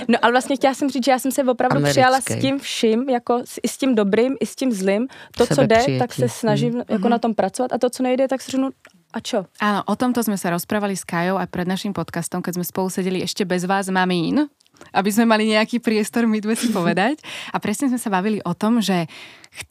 [0.07, 1.91] no ale vlastně chtěla jsem říct, že já jsem se opravdu Americký.
[1.91, 5.07] přijala s tím vším, jako s, i s tím dobrým, i s tím zlým.
[5.37, 6.83] To, co jde, tak se snažím hmm.
[6.89, 7.09] jako mm-hmm.
[7.09, 8.69] na tom pracovat a to, co nejde, tak si řeknu,
[9.09, 9.49] a čo?
[9.57, 12.87] Áno, o tomto sme sa rozprávali s Kajou aj pred našim podcastom, keď sme spolu
[12.93, 14.45] sedeli ešte bez vás, mamín,
[14.93, 17.19] aby sme mali nejaký priestor my dve si povedať.
[17.53, 19.05] A presne sme sa bavili o tom, že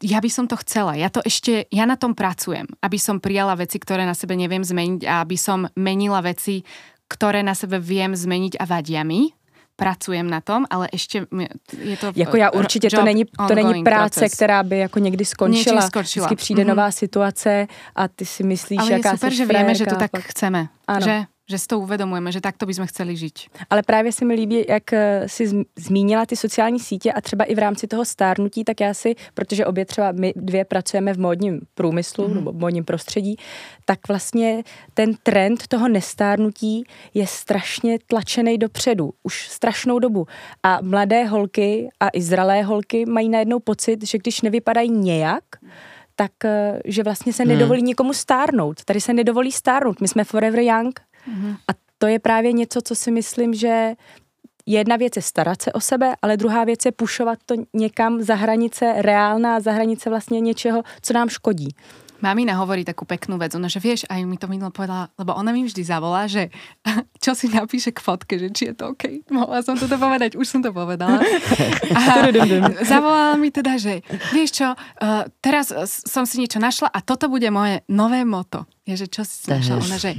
[0.02, 0.98] ja by som to chcela.
[0.98, 4.62] Ja to ešte, ja na tom pracujem, aby som prijala veci, ktoré na sebe neviem
[4.62, 6.66] zmeniť a aby som menila veci,
[7.08, 9.32] ktoré na sebe viem zmeniť a vadia mi
[9.78, 11.26] pracujem na tom, ale ještě
[11.78, 12.12] je to...
[12.16, 14.34] Jako já určitě, to není, to není práce, proces.
[14.34, 15.82] která by jako někdy skončila.
[15.82, 16.26] skončila.
[16.26, 16.68] Vždycky přijde mm-hmm.
[16.68, 17.66] nová situace
[17.96, 20.22] a ty si myslíš, ale jaká je super, že víme, že to tak pak...
[20.22, 20.68] chceme.
[20.86, 21.06] Ano.
[21.06, 23.38] Že že si to uvědomujeme, že takto bychom chceli žít.
[23.70, 27.54] Ale právě se mi líbí, jak eh, si zmínila ty sociální sítě a třeba i
[27.54, 31.60] v rámci toho stárnutí, tak já si, protože obě třeba my dvě pracujeme v módním
[31.74, 32.34] průmyslu mm-hmm.
[32.34, 33.36] nebo v módním prostředí,
[33.84, 34.62] tak vlastně
[34.94, 36.84] ten trend toho nestárnutí
[37.14, 40.26] je strašně tlačený dopředu, už strašnou dobu.
[40.62, 45.44] A mladé holky a i zralé holky mají najednou pocit, že když nevypadají nějak,
[46.16, 47.52] tak eh, že vlastně se hmm.
[47.52, 48.84] nedovolí nikomu stárnout.
[48.84, 50.00] Tady se nedovolí stárnout.
[50.00, 51.56] My jsme forever young Mm-hmm.
[51.68, 53.94] A to je právě něco, co si myslím, že
[54.66, 58.34] jedna věc je starat se o sebe, ale druhá věc je pušovat to někam za
[58.34, 61.68] hranice reálná, za hranice vlastně něčeho, co nám škodí.
[62.18, 65.54] Mamina hovorí takú peknú vec, ona, že vieš, aj mi to minulo povedala, lebo ona
[65.54, 66.50] mi vždy zavolá, že
[67.24, 69.22] čo si napíše k fotke, že či je to OK.
[69.30, 71.22] Mohla som to povedať, už som to povedala.
[71.94, 72.26] A
[72.82, 74.02] zavolala mi teda, že
[74.34, 78.66] vieš čo, uh, teraz som si niečo našla a toto bude moje nové moto.
[78.82, 79.78] Je, že čo si našla?
[79.78, 80.18] Ona, že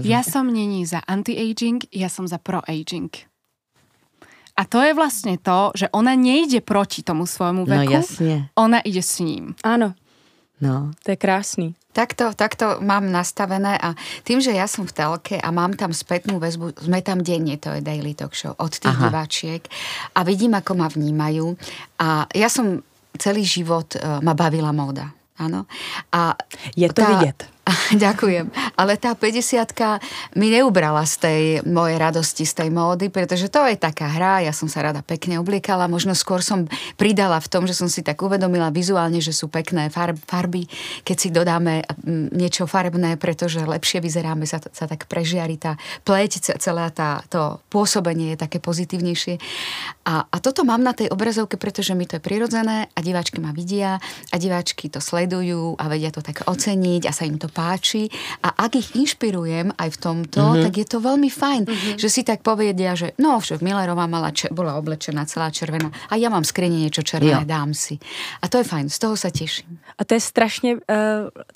[0.00, 3.12] ja som není za anti-aging, ja som za pro-aging.
[4.52, 8.52] A to je vlastne to, že ona nejde proti tomu svojmu veku, no, jasne.
[8.52, 9.56] ona ide s ním.
[9.64, 9.96] Áno.
[10.62, 10.94] No.
[11.02, 11.74] To je krásný.
[11.92, 13.92] Takto, takto mám nastavené a
[14.24, 17.68] tým, že ja som v telke a mám tam spätnú väzbu, sme tam denne, to
[17.74, 19.10] je Daily Talk Show, od tých Aha.
[19.10, 19.60] diváčiek
[20.16, 21.52] a vidím, ako ma vnímajú
[22.00, 22.80] a ja som
[23.18, 25.12] celý život, uh, ma bavila móda.
[25.36, 25.68] Áno.
[26.14, 26.38] A
[26.76, 27.51] je to tá, vidět.
[27.94, 28.50] Ďakujem.
[28.74, 33.78] Ale tá 50 mi neubrala z tej mojej radosti, z tej módy, pretože to je
[33.78, 36.66] taká hra, ja som sa rada pekne obliekala, možno skôr som
[36.98, 39.94] pridala v tom, že som si tak uvedomila vizuálne, že sú pekné
[40.26, 40.66] farby,
[41.06, 41.86] keď si dodáme
[42.34, 48.34] niečo farebné, pretože lepšie vyzeráme, sa, sa tak prežiari tá pleť, celá tá, to pôsobenie
[48.34, 49.38] je také pozitívnejšie.
[50.10, 53.54] A, a toto mám na tej obrazovke, pretože mi to je prirodzené a diváčky ma
[53.54, 58.08] vidia a diváčky to sledujú a vedia to tak oceniť a sa im to páči
[58.40, 60.64] a ak ich inšpirujem aj v tomto, mm-hmm.
[60.64, 61.96] tak je to veľmi fajn, mm-hmm.
[62.00, 66.16] že si tak povedia, že no, že Millerová mala, če- bola oblečená celá červená a
[66.16, 67.52] ja mám skrini niečo červené, jo.
[67.52, 68.00] dám si.
[68.40, 69.78] A to je fajn, z toho sa teším.
[69.98, 70.80] A to je strašně, uh,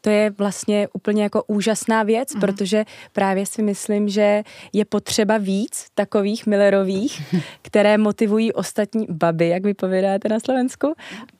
[0.00, 2.40] to je vlastně úplně jako úžasná věc, mm-hmm.
[2.40, 9.64] protože právě si myslím, že je potřeba víc takových Millerových, které motivují ostatní baby, jak
[9.64, 10.94] vy povídáte na Slovensku,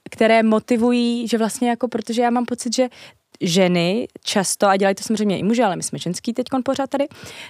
[0.09, 2.89] které motivují, že vlastně jako, protože já mám pocit, že
[3.41, 7.07] ženy často, a dělají to samozřejmě i muži, ale my jsme ženský teď pořád tady,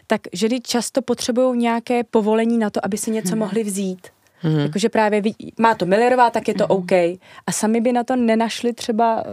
[0.07, 3.39] tak ženy často potřebují nějaké povolení na to, aby si něco hmm.
[3.39, 4.07] mohli vzít.
[4.39, 4.59] Hmm.
[4.59, 5.21] Jakože právě
[5.59, 6.77] má to Millerová, tak je to hmm.
[6.77, 6.91] OK.
[7.47, 9.23] A sami by na to nenašli třeba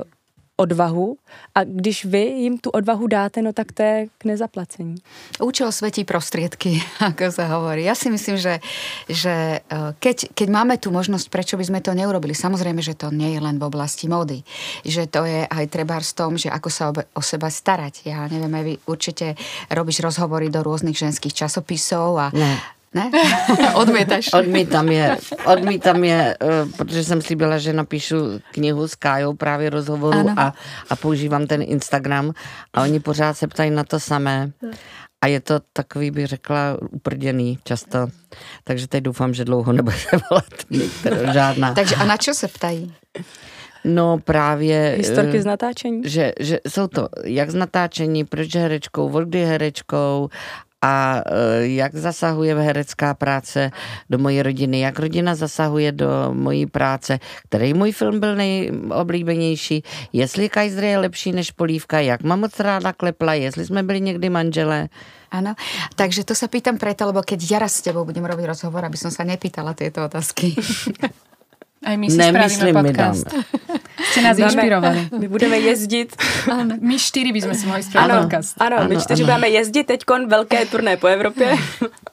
[0.56, 1.18] odvahu
[1.54, 4.94] a když vy jim tu odvahu dáte, no tak to je k nezaplacení.
[5.42, 6.78] Účel svetí prostriedky,
[7.10, 7.82] ako sa hovorí.
[7.82, 8.62] Ja si myslím, že,
[9.10, 13.10] že e, keď, keď máme tu možnosť, prečo by sme to neurobili, samozrejme, že to
[13.10, 14.46] nie je len v oblasti mody.
[14.86, 18.06] Že to je aj treba v tom, že ako sa o seba starať.
[18.06, 19.34] Ja neviem, vy určite
[19.74, 23.10] robíš rozhovory do rôznych ženských časopisov a, ne Ne?
[23.74, 24.32] Odmietaš.
[24.32, 28.16] Odmítám je, odmítám je, eh, protože jsem slíbila, že napíšu
[28.52, 30.54] knihu s Kájou právě rozhovoru a,
[30.90, 32.32] a používám ten Instagram
[32.74, 34.50] a oni pořád se ptají na to samé.
[35.22, 38.06] A je to takový, bych řekla, uprděný často.
[38.64, 39.96] Takže teď doufám, že dlouho nebude
[40.30, 40.44] volat
[41.32, 41.74] žádná.
[41.74, 42.94] Takže a na čo se ptají?
[43.84, 44.94] No právě...
[44.96, 46.02] Historky z natáčení?
[46.04, 50.28] Že, že jsou to jak z natáčení, proč herečkou, od herečkou
[50.84, 53.72] a e, jak zasahuje herecká práce
[54.10, 57.18] do mojí rodiny, jak rodina zasahuje do mojí práce,
[57.48, 62.92] který můj film byl nejoblíbenější, jestli Kaiser je lepší než Polívka, jak mám moc ráda
[62.92, 64.88] Klepla, jestli jsme byli někdy manželé.
[65.34, 65.58] Áno,
[65.98, 68.94] takže to sa pýtam preto, lebo keď ja raz s tebou budem robiť rozhovor, aby
[68.94, 70.54] som sa nepýtala tieto otázky.
[71.90, 73.26] Aj my si Nemyslím, spravíme podcast.
[74.12, 75.08] Ste nás inšpirovali.
[75.20, 76.16] My budeme jezdit.
[76.50, 76.76] Ano.
[76.80, 78.54] My čtyři bychom si mohli spravit ano, podcast.
[78.60, 79.32] Ano, ano, my čtyři ano.
[79.32, 81.56] budeme jezdit teďkon velké turné po Evropě.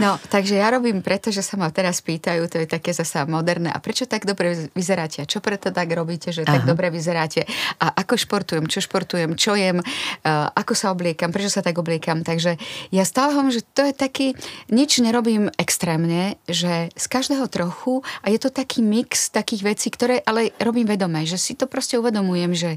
[0.00, 3.70] No, takže ja robím preto, že sa ma teraz pýtajú, to je také zasa moderné.
[3.70, 5.22] A prečo tak dobre vyzeráte?
[5.22, 6.58] A čo preto tak robíte, že Aha.
[6.58, 7.46] tak dobre vyzeráte?
[7.78, 8.66] A ako športujem?
[8.66, 9.38] Čo športujem?
[9.38, 9.78] Čo jem?
[9.78, 11.30] Uh, ako sa obliekam?
[11.30, 12.26] Prečo sa tak obliekam?
[12.26, 12.58] Takže
[12.90, 14.26] ja stále hovorím, že to je taký,
[14.74, 20.18] nič nerobím extrémne, že z každého trochu a je to taký mix takých vecí, ktoré
[20.26, 22.70] ale robím vedomé, že si to proste uvedomujem, že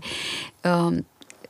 [0.66, 1.02] um,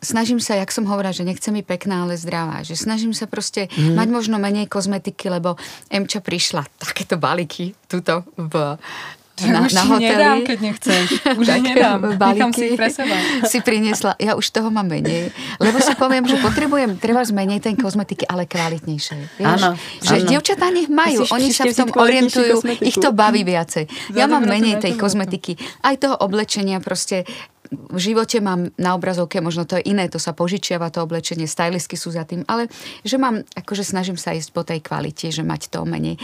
[0.02, 2.62] snažím sa, jak som hovorila, že nechcem byť pekná, ale zdravá.
[2.62, 3.98] Že snažím sa proste mm.
[3.98, 5.58] mať možno menej kozmetiky, lebo
[5.89, 8.78] Emča prišla takéto balíky tuto v
[9.45, 10.10] na, už na hoteli.
[10.10, 11.06] nedám, keď nechceš.
[11.39, 12.00] Už tak, nedám.
[12.17, 13.15] Nechám si pre seba.
[13.52, 14.17] Si priniesla.
[14.17, 15.30] Ja už toho mám menej.
[15.62, 19.45] Lebo si poviem, že potrebujem treba zmenej ten kozmetiky, ale kvalitnejšie.
[19.45, 19.78] Áno.
[20.02, 20.28] Že áno.
[20.34, 21.30] dievčatá nech majú.
[21.30, 22.65] Oni sa v tom orientujú.
[22.82, 23.86] Ich to baví viacej.
[24.17, 25.54] Ja mám menej tej kozmetiky.
[25.86, 27.30] Aj toho oblečenia proste
[27.71, 32.00] v živote mám na obrazovke, možno to je iné, to sa požičiava, to oblečenie, stylistky
[32.00, 32.71] sú za tým, ale
[33.04, 36.15] že mám, akože snažím sa ísť po tej kvalite, že mať to menej.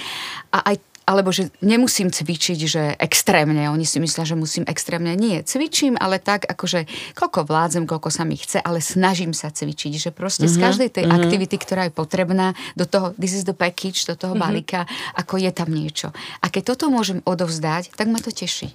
[0.55, 3.67] A aj alebo že nemusím cvičiť, že extrémne.
[3.67, 5.15] Oni si myslia, že musím extrémne.
[5.19, 9.93] Nie, cvičím, ale tak, akože koľko vládzem, koľko sa mi chce, ale snažím sa cvičiť,
[9.99, 10.55] že proste mm-hmm.
[10.55, 11.19] z mhm, každej tej mm-hmm.
[11.23, 12.47] aktivity, ktorá je potrebná,
[12.79, 14.43] do toho, this is the package, do toho mm-hmm.
[14.43, 14.81] balíka,
[15.19, 16.09] ako je tam niečo.
[16.39, 18.71] A keď toto môžem odovzdať, tak ma to teší.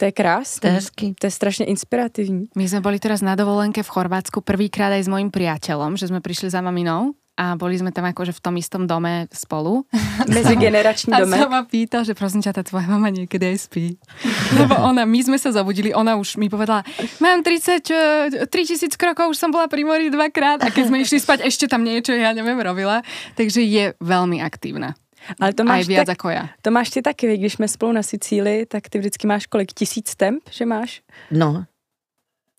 [0.00, 0.64] To je krásne.
[0.64, 1.06] To je hezky.
[1.20, 2.48] To je strašne inspiratívne.
[2.56, 6.24] My sme boli teraz na dovolenke v Chorvátsku prvýkrát aj s mojim priateľom, že sme
[6.24, 9.88] prišli za maminou a boli sme tam akože v tom istom dome spolu.
[10.28, 11.40] Medzigeneračný dome.
[11.40, 13.96] A sa ma pýtal, že prosím ťa, tá tvoja mama niekedy aj spí.
[14.60, 16.84] Lebo ona, my sme sa zabudili, ona už mi povedala,
[17.16, 21.16] mám 30, 3000 e, krokov, už som bola pri mori dvakrát a keď sme išli
[21.16, 23.00] spať, ešte tam niečo, ja neviem, robila.
[23.40, 24.92] Takže je veľmi aktívna.
[25.40, 26.44] Ale to máš, viac tak, ako ja.
[26.64, 29.72] To máš ty taky, když jsme spolu na Sicílii, tak ty vždycky máš kolik?
[29.72, 31.00] Tisíc temp, že máš?
[31.30, 31.64] No,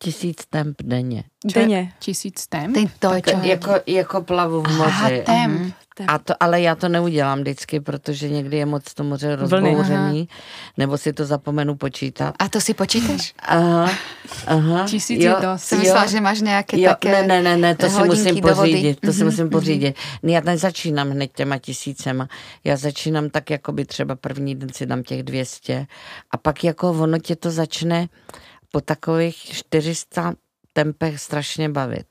[0.02, 1.24] tisíc temp denně.
[1.54, 1.92] Denně.
[1.98, 2.74] Tisíc temp?
[2.74, 3.36] Ten to je čo?
[3.42, 4.90] Jako, jako plavu v moři.
[4.90, 5.60] Aha, temp.
[5.60, 5.72] Mm.
[6.08, 10.28] A to, ale já to neudělám vždycky, protože někdy je moc to moře rozbouřený,
[10.76, 12.34] nebo si to zapomenu počítat.
[12.38, 13.34] A to si počítáš?
[13.38, 13.90] Aha,
[14.46, 14.84] aha.
[14.88, 15.64] Tisíc jo, je dost.
[15.64, 19.00] Jsem myslela, že máš nějaké jo, také Ne, ne, ne, ne to si musím pořídit,
[19.00, 19.96] to si musím pořídit.
[20.22, 22.28] Já nezačínám hned těma tisícema,
[22.64, 25.86] já začínám tak, jako by třeba první den si dám těch 200
[26.30, 28.08] a pak jako ono tě to začne
[28.72, 30.34] po takových 400
[30.72, 32.06] tempech strašně bavit.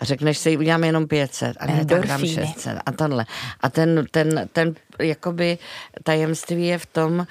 [0.00, 3.26] A řekneš si, udělám jenom 500 a ne, tak dám 600 a tohle.
[3.60, 5.58] A ten, ten, ten jakoby
[6.02, 7.26] tajemství je v tom,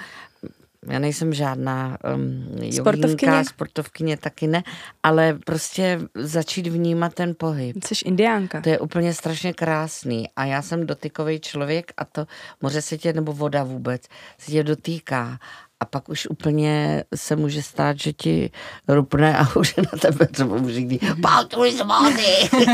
[0.86, 3.44] já nejsem žádná um, sportovkyně?
[3.44, 4.62] sportovkyně taky ne,
[5.02, 7.84] ale prostě začít vnímat ten pohyb.
[7.84, 8.60] Jsi indiánka.
[8.60, 12.26] To je úplně strašně krásný a já jsem dotykový člověk a to
[12.62, 14.02] moře se tě, nebo voda vůbec,
[14.38, 15.38] se tě dotýká
[15.80, 18.50] a pak už úplně se může stát, že ti
[18.88, 22.66] rupne a už na tebe třeba může říct, pautuj z vody,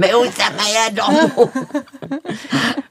[0.00, 1.30] my už chceme jít domů.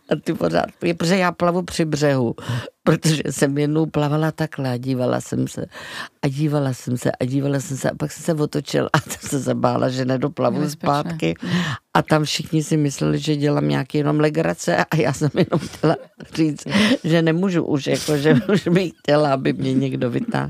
[0.09, 0.65] a ty pořád,
[0.97, 2.35] protože já plavu při břehu,
[2.85, 5.65] protože jsem jednou plavala takhle a dívala jsem se
[6.21, 9.29] a dívala jsem se a dívala jsem se a pak jsem se otočil a jsem
[9.29, 11.35] se zabála, že nedoplavu zpátky.
[11.93, 15.95] a tam všichni si mysleli, že dělám nějaký jenom legrace a já jsem jenom chtěla
[16.33, 16.67] říct,
[17.03, 20.49] že nemůžu už, jako, že už bych chtěla, aby mě někdo vytáhl.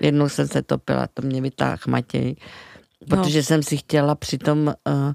[0.00, 2.36] Jednou jsem se topila, to mě vytáhl Matěj
[3.08, 3.42] protože no.
[3.42, 5.12] jsem si chtěla přitom uh,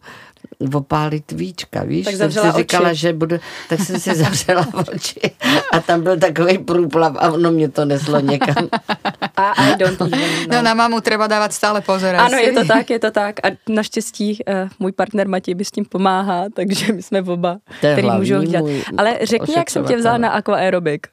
[0.73, 2.05] opálit víčka, víš?
[2.05, 2.57] Tak jsem si oči.
[2.57, 3.37] říkala, že budu,
[3.69, 5.31] tak jsem si zavřela oči
[5.71, 8.69] a tam byl takový průplav a ono mě to neslo někam.
[9.37, 10.47] A I don't even know.
[10.51, 12.15] No na mamu treba dávat stále pozor.
[12.15, 12.45] Ano, asi.
[12.45, 13.35] je to tak, je to tak.
[13.45, 18.09] A naštěstí uh, můj partner Matěj by s tím pomáhá, takže my jsme oba, který
[18.09, 18.65] můžou dělat.
[18.97, 21.07] Ale řekni, jak jsem tě vzala na aquaerobik.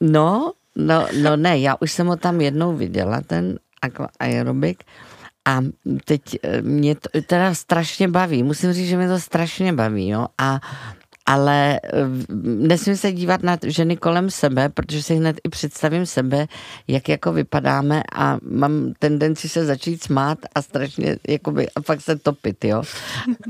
[0.00, 4.84] No, no, no ne, já už jsem ho tam jednou viděla, ten aquaerobik.
[5.44, 5.60] A
[6.04, 8.42] teď eh, mě to teda strašně baví.
[8.42, 10.26] Musím říct, že mě to strašně baví, jo.
[10.38, 10.60] A,
[11.26, 11.90] ale eh,
[12.42, 16.46] nesmím se dívat na ženy kolem sebe, protože si hned i představím sebe,
[16.88, 22.16] jak jako vypadáme a mám tendenci se začít smát a strašně jakoby, a fakt se
[22.16, 22.82] topit, jo.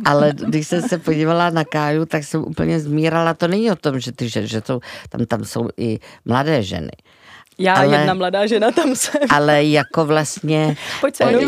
[0.05, 3.35] Ale když jsem se podívala na Káju, tak jsem úplně zmírala.
[3.35, 6.91] To není o tom, že ty, že, že jsou, tam, tam jsou i mladé ženy.
[7.59, 9.21] Já ale, jedna mladá žena tam jsem.
[9.31, 10.77] Ale jako vlastně...
[11.01, 11.47] Pojď se oni,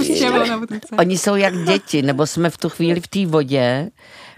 [0.99, 3.91] oni jsou jak děti, nebo jsme v tu chvíli v té vodě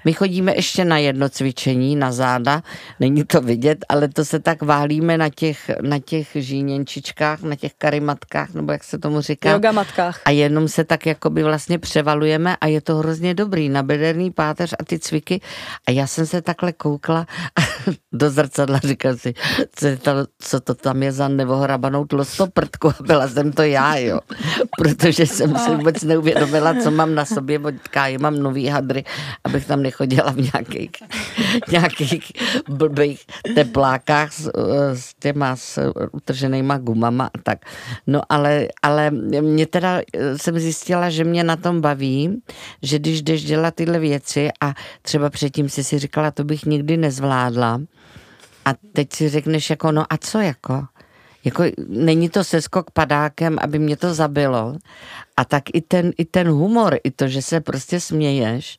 [0.07, 2.63] my chodíme ještě na jedno cvičení, na záda,
[3.01, 7.75] není to vidět, ale to se tak válíme na těch, na těch žíněnčičkách, na těch
[7.79, 9.51] karimatkách, nebo jak se tomu říká.
[9.51, 10.21] Yoga matkách.
[10.25, 14.75] A jenom se tak jakoby vlastně převalujeme a je to hrozně dobrý, na bederný páteř
[14.79, 15.41] a ty cviky.
[15.89, 17.27] A já jsem se takhle koukla
[18.13, 19.35] do zrcadla, říkal si,
[19.77, 24.21] co, to, co to tam je za nevohrabanou tlostoprdku a byla jsem to já, jo.
[24.79, 27.75] Protože jsem si vůbec neuvědomila, co mám na sobě, od
[28.19, 29.05] mám nový hadry,
[29.45, 30.91] abych tam nech chodila v nějakých,
[31.73, 32.33] nějakých
[32.69, 34.51] blbých teplákách s,
[34.95, 37.59] s těma s utrženýma gumama a tak.
[38.07, 40.01] No ale, ale mě teda
[40.37, 42.43] jsem zjistila, že mě na tom baví,
[42.83, 46.97] že když jdeš dělat tyhle věci a třeba předtím si si říkala, to bych nikdy
[46.97, 47.81] nezvládla
[48.65, 50.85] a teď si řekneš jako, no a co jako?
[51.45, 54.77] Jako, není to seskok padákem, aby mě to zabilo.
[55.37, 58.79] A tak i ten, i ten humor, i to, že se prostě směješ,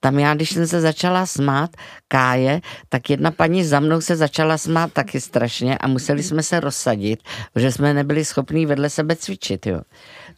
[0.00, 1.70] tam já, když jsem se začala smát
[2.08, 6.60] Káje, tak jedna paní za mnou se začala smát taky strašně a museli jsme se
[6.60, 7.22] rozsadit,
[7.56, 9.80] že jsme nebyli schopní vedle sebe cvičit, jo.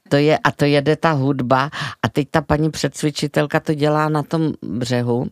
[0.08, 1.70] To je, a to jede ta hudba
[2.02, 5.26] a teď ta paní předcvičitelka to dělá na tom břehu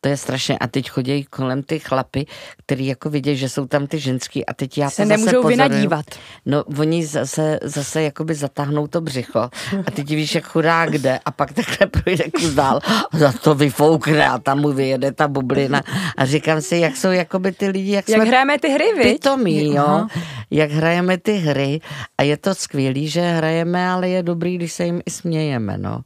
[0.00, 0.58] to je strašně.
[0.58, 4.54] A teď chodí kolem ty chlapy, který jako vidí, že jsou tam ty ženský a
[4.54, 6.04] teď já se nemůžou vynadívat.
[6.46, 9.50] No, oni zase, zase jakoby zatáhnou to břicho
[9.86, 12.80] a teď víš, jak chudák jde a pak takhle projde kus dál
[13.12, 15.82] a za to vyfoukne a tam mu vyjede ta bublina
[16.16, 19.12] a říkám si, jak jsou jakoby ty lidi, jak, jak jsme hrajeme ty hry, viď?
[19.12, 19.84] Pitomí, jo.
[19.86, 20.08] Aha.
[20.50, 21.80] Jak hrajeme ty hry
[22.18, 26.00] a je to skvělý, že hrajeme, ale je dobrý, když se jim i smějeme, no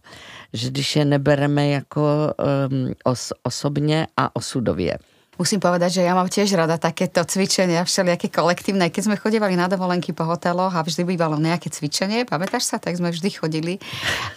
[0.54, 2.34] že když je nebereme jako
[2.70, 4.98] um, os, osobně a osudově.
[5.34, 8.86] Musím povedať, že ja mám tiež rada takéto cvičenia, všelijaké kolektívne.
[8.86, 12.94] Keď sme chodívali na dovolenky po hoteloch a vždy bývalo nejaké cvičenie, pamätáš sa, tak
[12.94, 13.82] sme vždy chodili.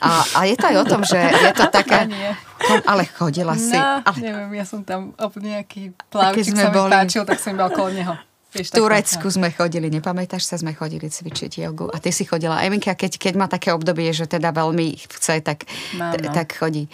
[0.02, 2.10] A, a je to aj o tom, že je to také...
[2.90, 3.78] Ale chodila si.
[3.78, 4.18] No, ale...
[4.18, 6.90] neviem, ja som tam úplne nejaký plavčík sa mi boli...
[6.90, 8.18] páčil, tak som iba okolo neho.
[8.48, 12.64] V Turecku sme chodili, nepamätáš sa, sme chodili cvičiť jogu a ty si chodila.
[12.64, 15.68] Eminka, keď, keď má také obdobie, že teda veľmi chce, tak,
[16.00, 16.32] no, no.
[16.32, 16.88] tak chodí.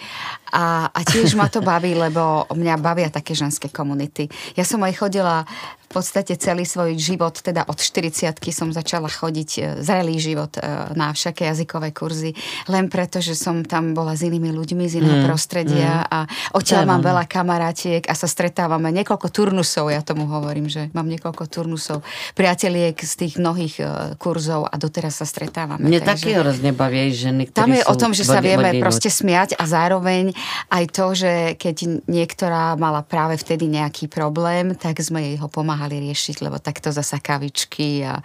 [0.50, 4.26] A, a tiež ma to baví, lebo mňa bavia také ženské komunity.
[4.58, 5.46] Ja som aj chodila
[5.94, 10.60] podstate celý svoj život, teda od 40 som začala chodiť e, zrelý život e,
[10.98, 12.34] na všaké jazykové kurzy,
[12.66, 16.10] len preto, že som tam bola s inými ľuďmi z iného mm, prostredia mm.
[16.10, 16.18] a
[16.58, 21.43] odtiaľ mám veľa kamarátiek a sa stretávame niekoľko turnusov, ja tomu hovorím, že mám niekoľko
[21.46, 22.04] turnusov,
[22.34, 23.84] priateliek z tých mnohých e,
[24.18, 25.84] kurzov a doteraz sa stretávame.
[25.84, 26.30] Mne takže...
[26.30, 30.32] taky hrozne baví ženy, Tam je o tom, že sa vieme proste smiať a zároveň
[30.70, 36.00] aj to, že keď niektorá mala práve vtedy nejaký problém, tak sme jej ho pomáhali
[36.10, 38.20] riešiť, lebo takto zasa kavičky a,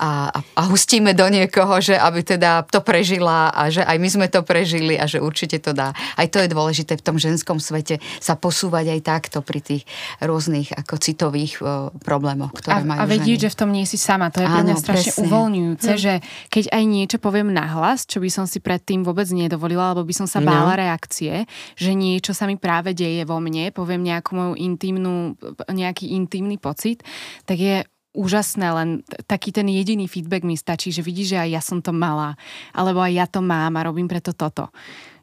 [0.00, 4.26] a, a hustíme do niekoho, že aby teda to prežila a že aj my sme
[4.30, 5.92] to prežili a že určite to dá.
[6.14, 9.82] Aj to je dôležité v tom ženskom svete sa posúvať aj takto pri tých
[10.22, 13.44] rôznych ako citových o, problémoch, ktoré a, majú A vedieť, ženy.
[13.50, 14.30] že v tom nie si sama.
[14.30, 15.22] To je pre mňa strašne presne.
[15.26, 16.00] uvoľňujúce, hm.
[16.00, 16.14] že
[16.54, 20.28] keď aj niečo poviem nahlas, čo by som si predtým vôbec nedovolila, alebo by som
[20.30, 20.46] sa no.
[20.46, 20.80] bála no.
[20.86, 25.34] reakcie, že niečo sa mi práve deje vo mne, poviem nejakú moju intimnú,
[25.66, 27.00] nejaký intimný pocit, pocit,
[27.48, 27.76] tak je
[28.14, 28.88] úžasné, len
[29.26, 32.38] taký ten jediný feedback mi stačí, že vidíš, že aj ja som to mala,
[32.70, 34.70] alebo aj ja to mám a robím preto toto.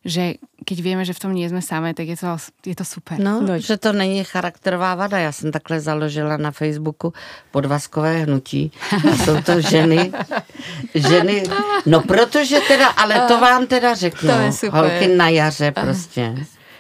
[0.06, 2.34] Že keď vieme, že v tom nie sme samé, tak je to,
[2.66, 3.22] je to super.
[3.22, 5.18] No, no, že to není charakterová vada.
[5.18, 7.14] Já jsem takhle založila na Facebooku
[7.52, 8.72] podvazkové hnutí
[9.12, 10.12] a jsou to ženy,
[10.96, 11.44] ženy,
[11.86, 14.80] no protože teda, ale to vám teda řeknu, to je super.
[14.80, 16.36] holky na jaře prostě,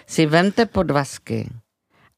[0.08, 1.50] si vemte podvazky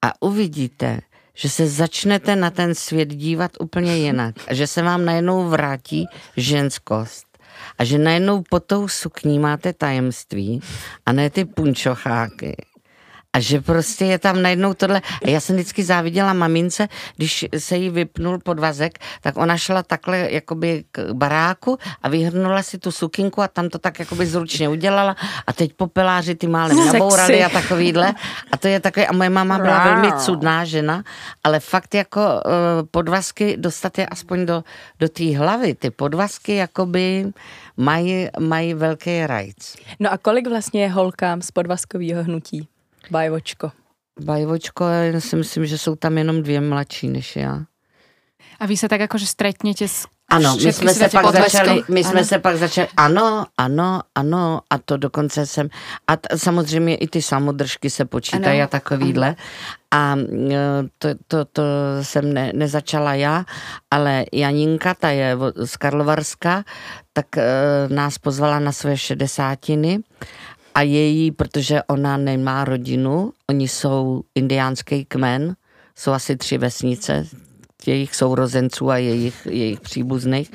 [0.01, 0.99] a uvidíte,
[1.35, 4.35] že se začnete na ten svět dívat úplně jinak.
[4.47, 6.05] A že se vám najednou vrátí
[6.37, 7.32] ženskost.
[7.77, 10.61] A že najednou pod tou sukní máte tajemství
[11.05, 12.55] a ne ty punčocháky
[13.33, 15.01] a že prostě je tam najednou tohle.
[15.25, 20.31] A já jsem vždycky záviděla mamince, když se jí vypnul podvazek, tak ona šla takhle
[20.31, 25.15] jakoby k baráku a vyhrnula si tu sukinku a tam to tak jakoby zručně udělala
[25.47, 28.13] a teď popeláři ty málem nabourali a takovýhle.
[28.51, 31.03] A to je takové, a moje máma byla velmi cudná žena,
[31.43, 32.41] ale fakt jako uh,
[32.91, 34.63] podvazky dostat je aspoň do,
[34.99, 35.75] do té hlavy.
[35.75, 37.33] Ty podvazky jakoby
[37.77, 39.75] mají, mají velký rajc.
[39.99, 42.67] No a kolik vlastně je holkám z podvazkového hnutí?
[43.11, 43.71] Bajvočko.
[44.19, 47.61] Bajvočko, já si myslím, že jsou tam jenom dvě mladší než já.
[48.59, 52.19] A vy se tak jakože stretnete s ano, my jsme se pak začali, my jsme
[52.19, 52.25] Ano.
[52.25, 55.69] se pak začali, ano, ano, ano, a to dokonce jsem,
[56.07, 59.35] a t, samozřejmě i ty samodržky se počítají Ano, a takovýhle.
[59.91, 60.15] A
[60.51, 60.57] e,
[60.97, 61.63] to, to, to
[62.01, 63.45] jsem ne, nezačala já,
[63.91, 66.63] ale Janinka, ta je z Karlovarska,
[67.13, 67.43] tak e,
[67.89, 69.99] nás pozvala na své šedesátiny
[70.75, 75.55] a její, protože ona nemá rodinu, oni jsou indiánský kmen,
[75.97, 77.27] jsou asi tři vesnice,
[77.87, 80.51] jejich sourozenců a jejich, jejich příbuzných.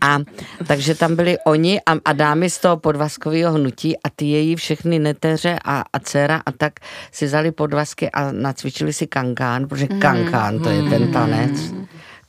[0.00, 0.18] A
[0.66, 4.98] takže tam byli oni a, a dámy z toho podvazkového hnutí a ty její všechny
[4.98, 6.72] neteře a, a dcera a tak
[7.12, 11.74] si vzali podvazky a nacvičili si kankán, protože kankán to je ten tanec.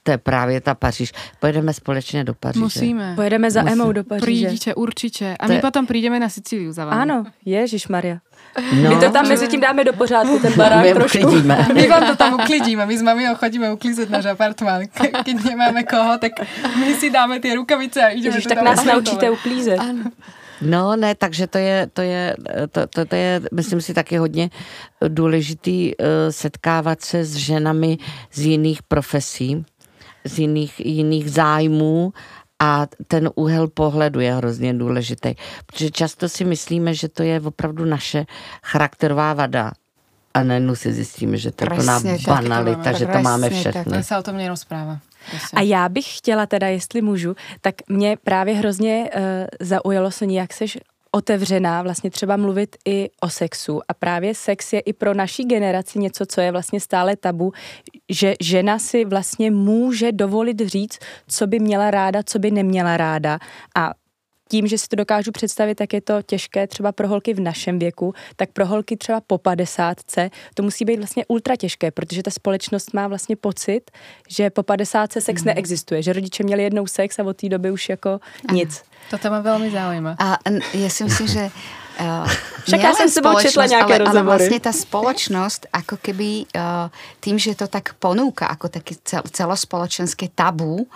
[0.04, 1.12] To je právě ta Paříž.
[1.40, 2.64] Pojedeme společně do Paříže.
[2.64, 3.14] Musíme.
[3.16, 3.82] Pojedeme za Musím.
[3.82, 4.26] Emou do Paříže.
[4.26, 5.38] Prídite, určite.
[5.40, 7.02] A To my je- potom prídeme na Sicíliu za vami.
[7.02, 8.18] Ano, Ježíš Maria.
[8.82, 11.18] No, My to tam mezi tím dáme do pořádku, ten barák my trošku.
[11.18, 11.68] uklidíme.
[11.74, 14.82] My vám to tam uklidíme, my s mamiou chodíme uklízet náš apartmán.
[15.26, 16.32] Keď nemáme koho, tak
[16.80, 18.94] my si dáme ty rukavice a ideme Ježíš, to tak tam nás uklízet.
[18.96, 19.80] naučíte uklízet.
[20.62, 22.36] No ne, takže to je, to je,
[22.72, 24.50] to, to, to je, myslím si, taky hodně
[25.08, 27.98] důležitý eh, setkávat se s ženami
[28.34, 29.66] z jiných profesí,
[30.24, 32.14] z jiných, jiných zájmů
[32.60, 35.36] a ten úhel pohledu je hrozně důležitý.
[35.66, 38.26] Protože často si myslíme, že to je opravdu naše
[38.64, 39.72] charakterová vada.
[40.34, 43.00] A najednou si zjistíme, že to je plná tak, banalita, to máme.
[43.00, 44.04] že to máme Presne tak.
[44.04, 45.00] sa o tom nerozpráva.
[45.32, 45.56] Presne.
[45.56, 49.22] A já bych chtěla teda, jestli můžu, tak mě právě hrozně uh,
[49.60, 50.78] zaujalo, Soní, jak seš
[51.16, 53.82] otevřená vlastně třeba mluvit i o sexu.
[53.88, 57.54] A právě sex je i pro naší generaci něco, co je vlastně stále tabu,
[58.10, 63.40] že žena si vlastně může dovolit říct, co by měla ráda, co by neměla ráda.
[63.76, 63.94] A
[64.50, 67.80] tím, že si to dokážu představit, tak je to těžké třeba pro holky v našem
[67.80, 69.98] věku, tak pro holky třeba po 50
[70.54, 73.92] to musí být vlastně ultra těžké, protože ta společnost má vlastně pocit,
[74.30, 75.46] že po 50 sex Mhm.
[75.46, 78.20] neexistuje, že rodiče měli jednou sex a od té doby už jako
[78.52, 78.84] nic.
[79.10, 80.18] Toto ma veľmi zaujíma.
[80.18, 80.42] A
[80.74, 81.44] ja si myslím, že
[81.96, 82.28] Uh,
[82.68, 84.28] Však já jsem s tebou četla nějaké ale, ale rozhovory.
[84.28, 86.92] vlastne tá spoločnosť, ako keby uh,
[87.24, 90.92] tým, že to tak ponúka, ako také cel, celospoločenské tabu,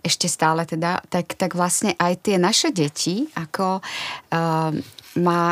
[0.00, 4.70] ešte stále teda, tak, tak vlastne aj tie naše deti, ako uh,
[5.20, 5.42] má...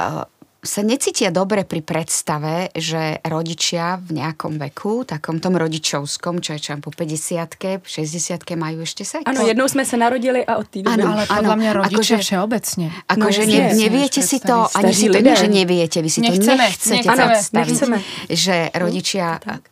[0.00, 0.24] Uh,
[0.60, 6.60] sa necítia dobre pri predstave, že rodičia v nejakom veku, takom tom rodičovskom, čo je
[6.60, 9.24] čo po 50 60 majú ešte sex.
[9.24, 11.00] Ano, jednou jsme se narodili a od té doby.
[11.02, 11.16] Ano.
[11.16, 12.86] Ale podľa mňa rodiče akože- všeobecne.
[13.08, 16.20] Akože No no, ne, neviete si to, ani si to nie, že neviete, vy si
[16.20, 17.24] Nechceme, to nechcete nechceme.
[17.26, 17.96] predstaviť, Nechceme.
[18.28, 19.26] že rodičia,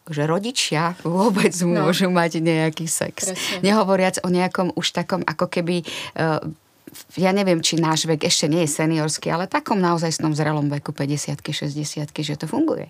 [0.09, 1.85] že rodičia vôbec No.
[1.85, 3.29] môžu mať nejaký sex.
[3.29, 3.61] Presne.
[3.61, 5.85] Nehovoriac o nejakom už takom ako keby
[6.17, 6.41] uh,
[7.17, 10.93] ja neviem, či náš vek ešte nie je seniorský, ale takom naozaj snom zrelom veku
[10.93, 12.89] 50 60 že to funguje.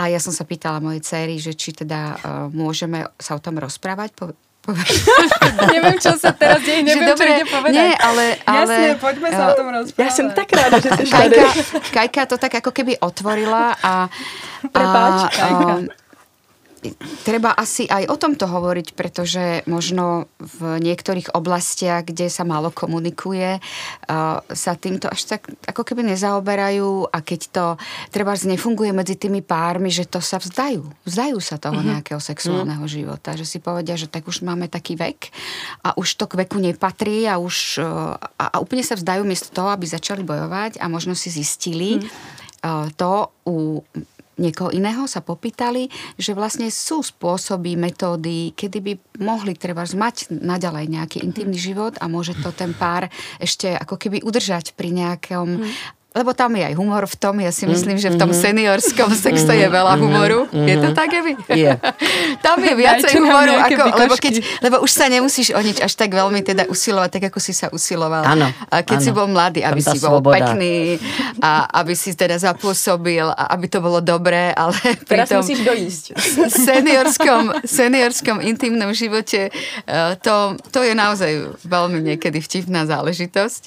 [0.00, 3.60] A ja som sa pýtala mojej céry, že či teda uh, môžeme sa o tom
[3.60, 4.10] rozprávať.
[4.16, 4.32] Po,
[5.72, 7.80] Neviem, čo sa teraz deje, neviem, že čo ide povedať.
[7.80, 8.24] Nie, ale...
[8.44, 10.04] ale Jasne, poďme sa o tom rozprávať.
[10.04, 11.36] Já jsem tak ráda, že jsi tady.
[11.36, 14.08] Kajka, Kajka to tak ako keby otvorila a...
[14.72, 15.64] Prepáč, Kajka.
[15.64, 16.00] a
[17.22, 23.60] treba asi aj o tomto hovoriť, pretože možno v niektorých oblastiach, kde sa málo komunikuje,
[24.08, 27.64] a sa týmto až tak ako keby nezaoberajú a keď to
[28.08, 30.84] treba nefunguje medzi tými pármi, že to sa vzdajú.
[31.04, 33.36] Vzdajú sa toho nejakého sexuálneho života.
[33.36, 35.30] Že si povedia, že tak už máme taký vek
[35.84, 39.52] a už to k veku nepatrí a už e, a, a úplne sa vzdajú miesto
[39.52, 43.84] toho, aby začali bojovať a možno si zistili uh, to u
[44.40, 50.84] niekoho iného sa popýtali, že vlastne sú spôsoby, metódy, kedy by mohli treba mať naďalej
[50.88, 55.60] nejaký intimný život a môže to ten pár ešte ako keby udržať pri nejakom
[56.10, 59.54] lebo tam je aj humor v tom, ja si myslím, že v tom seniorskom sexe
[59.54, 60.50] je veľa humoru.
[60.50, 61.38] Je to tak, Evi?
[61.54, 61.70] Je.
[62.44, 66.10] Tam je viacej humoru, ako, lebo, keď, lebo už sa nemusíš o nič až tak
[66.10, 68.26] veľmi teda usilovať, tak ako si sa usiloval.
[68.26, 69.06] Áno, A keď áno.
[69.06, 70.34] si bol mladý, aby si bol sloboda.
[70.34, 70.98] pekný
[71.38, 74.74] a aby si teda zapôsobil a aby to bolo dobré, ale
[75.08, 76.04] pri Teraz tom dojísť.
[76.50, 83.62] seniorskom, seniorskom intimnom živote eh, to, to je naozaj veľmi niekedy vtipná záležitosť.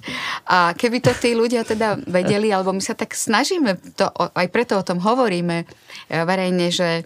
[0.49, 4.79] A keby to tí ľudia teda vedeli, alebo my sa tak snažíme, to, aj preto
[4.79, 7.05] o tom hovoríme eh, verejne, že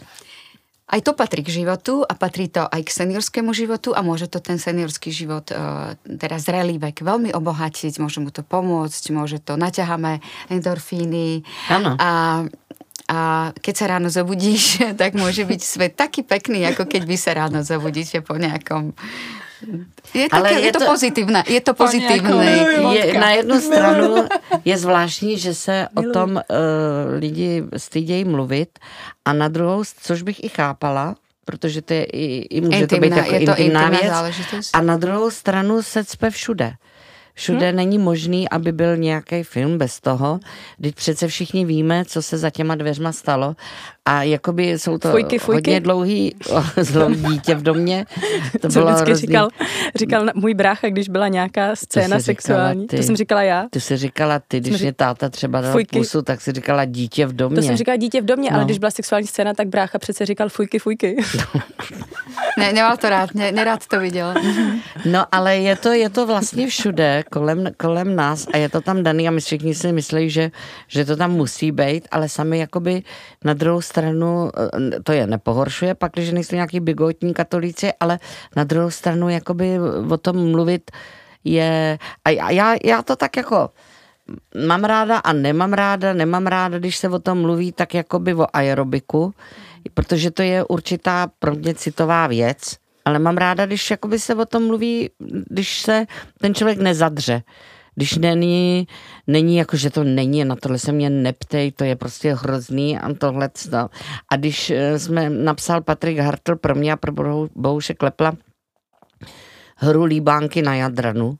[0.88, 4.40] aj to patrí k životu a patrí to aj k seniorskému životu a môže to
[4.40, 9.60] ten seniorský život, eh, teda zrelý vek, veľmi obohatiť, môže mu to pomôcť, môže to,
[9.60, 12.00] naťaháme endorfíny Áno.
[12.00, 12.44] a
[13.08, 17.32] a keď sa ráno zobudíš, tak môže byť svet taký pekný, ako keď vy sa
[17.40, 18.92] ráno zobudíte po nejakom
[20.14, 21.44] Je, také, je, je to, to pozitívne.
[21.48, 22.46] Je to pozitívne.
[22.94, 24.28] Je, na jednu stranu
[24.66, 26.42] je zvláštní, že se o tom uh,
[27.20, 28.80] lidi stydějí mluvit
[29.26, 32.26] a na druhou, což bych i chápala, protože to je i,
[32.58, 34.14] i může intimná, to být jako je to intimná věc.
[34.74, 36.74] A na druhou stranu se cpe všude.
[37.34, 37.76] Všude hmm?
[37.76, 40.40] není možný, aby byl nějaký film bez toho,
[40.78, 43.56] když přece všichni víme, co se za těma dveřma stalo
[44.08, 45.58] a jakoby jsou to fujky, fujky.
[45.58, 46.36] hodně dlouhý
[46.78, 48.06] zlom dítě v domě.
[48.62, 49.28] To Co bylo vždycky hrozný...
[49.28, 49.50] říkal,
[49.96, 52.88] říkal můj brácha, když byla nějaká scéna sexuální.
[52.88, 53.68] Ty, to jsem říkala já.
[53.70, 56.00] Ty jsi říkala ty, když mě táta třeba dal fujky.
[56.00, 57.56] pusu, tak si říkala dítě v domě.
[57.56, 58.56] To jsem říkala dítě v domě, no.
[58.56, 61.16] ale když byla sexuální scéna, tak brácha přece říkal fujky, fujky.
[62.58, 64.34] ne, nemal to rád, ne, nerád to viděl.
[65.06, 69.04] no ale je to, je to vlastně všude kolem, kolem nás a je to tam
[69.04, 70.52] daný a my všichni si myslí, že,
[70.88, 73.04] že to tam musí být, ale sami jakoby
[73.48, 78.20] na druhou stranu eh, to je nepohoršuje, pak, když nejsou nějaký bigotní katolíci, ale
[78.56, 79.80] na druhou stranu jakoby
[80.12, 80.92] o tom mluvit
[81.44, 83.70] je, a já, já to tak jako
[84.68, 88.48] mám ráda a nemám ráda, nemám ráda, když se o tom mluví tak jakoby o
[88.54, 89.34] aerobiku,
[89.94, 92.76] protože to je určitá pro mě citová věc,
[93.06, 95.10] ale mám ráda, když jakoby se o tom mluví,
[95.48, 96.06] když se
[96.40, 97.44] ten člověk nezadře
[97.98, 98.88] když není,
[99.28, 103.14] není jako, že to není, na tohle se mě neptej, to je prostě hrozný a
[103.14, 103.50] tohle.
[104.32, 108.34] A když eh, jsme napsal Patrik Hartl pro mě a pro Bouše Klepla
[109.76, 111.38] hru Líbánky na Jadranu,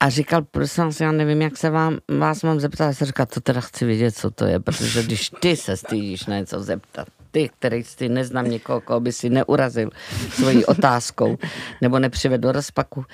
[0.00, 2.84] a říkal, prosím vás, já nevím, jak se vám, vás mám zeptat.
[2.84, 6.26] Já jsem říkal, to teda chci vědět, co to je, protože když ty se stydíš
[6.26, 9.90] na něco zeptat, ty, který si neznám někoho, koho by si neurazil
[10.30, 11.38] svojí otázkou
[11.80, 13.04] nebo nepřivedl do rozpaku,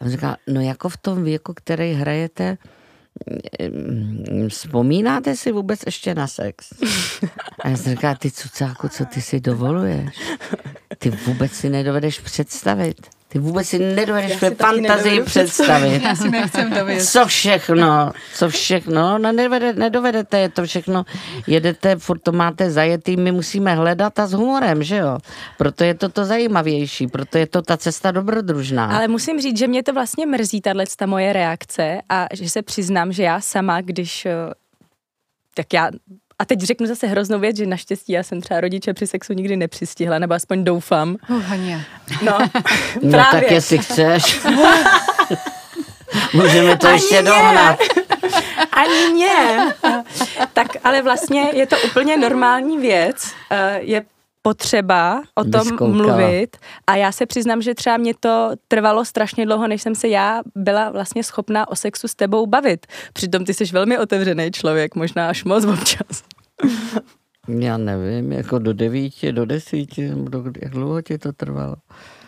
[0.00, 2.58] a on říká, no jako v tom věku, který hrajete,
[3.70, 6.72] mm, vzpomínáte si vůbec ještě na sex?
[7.64, 10.16] A já jsem říká, ty cucáku, co ty si dovoluješ?
[10.98, 13.19] Ty vůbec si nedovedeš představit.
[13.32, 16.02] Ty vůbec si nedovedeš ve fantazii představit.
[16.02, 17.06] Já si nechcem dovědět.
[17.06, 21.04] Co všechno, co všechno, no nedovede, nedovedete je to všechno,
[21.46, 25.18] jedete, furt to máte zajetý, my musíme hledat a s humorem, že jo?
[25.58, 28.96] Proto je to to zajímavější, proto je to ta cesta dobrodružná.
[28.96, 32.62] Ale musím říct, že mě to vlastně mrzí, tahle ta moje reakce a že se
[32.62, 34.32] přiznám, že já sama, když eh,
[35.54, 35.90] tak já
[36.40, 39.56] a teď řeknu zase hroznou věc, že naštěstí já jsem třeba rodiče při sexu nikdy
[39.56, 41.16] nepřistihla, nebo aspoň doufám.
[41.28, 41.80] Uh, Hania.
[42.22, 42.38] No,
[43.02, 43.40] no právě.
[43.40, 44.40] tak jestli chceš.
[46.32, 47.78] Můžeme to Ani ještě dohnat.
[48.72, 49.74] Ani ne.
[50.52, 53.32] Tak ale vlastně je to úplně normální věc.
[53.50, 54.04] Eh, je
[54.42, 55.92] potřeba o tom Vyskoukala.
[55.92, 60.08] mluvit a já se přiznám, že třeba mě to trvalo strašně dlouho, než jsem se
[60.08, 62.86] já byla vlastně schopná o sexu s tebou bavit.
[63.12, 66.22] Přitom ty jsi velmi otevřený člověk, možná až moc občas.
[67.58, 71.76] Já nevím, jako do devíti, do desíti, do, jak dlouho ti to trvalo?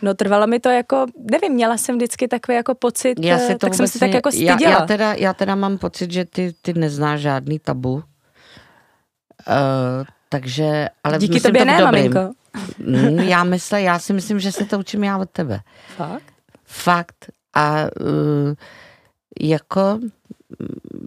[0.01, 3.57] No trvalo mi to jako, nevím, měla jsem vždycky takový jako pocit, já si to
[3.57, 4.57] tak jsem si tak jako styděla.
[4.61, 7.93] Já, já, teda, já teda mám pocit, že ty, ty neznáš žádný tabu.
[7.93, 8.03] Uh,
[10.33, 12.19] takže, ale Díky tobě to ne, maminko.
[12.79, 15.59] Mm, já myslím, já si myslím, že se to učím já od tebe.
[15.95, 16.33] Fakt?
[16.65, 17.25] Fakt.
[17.55, 18.53] A uh,
[19.39, 19.99] jako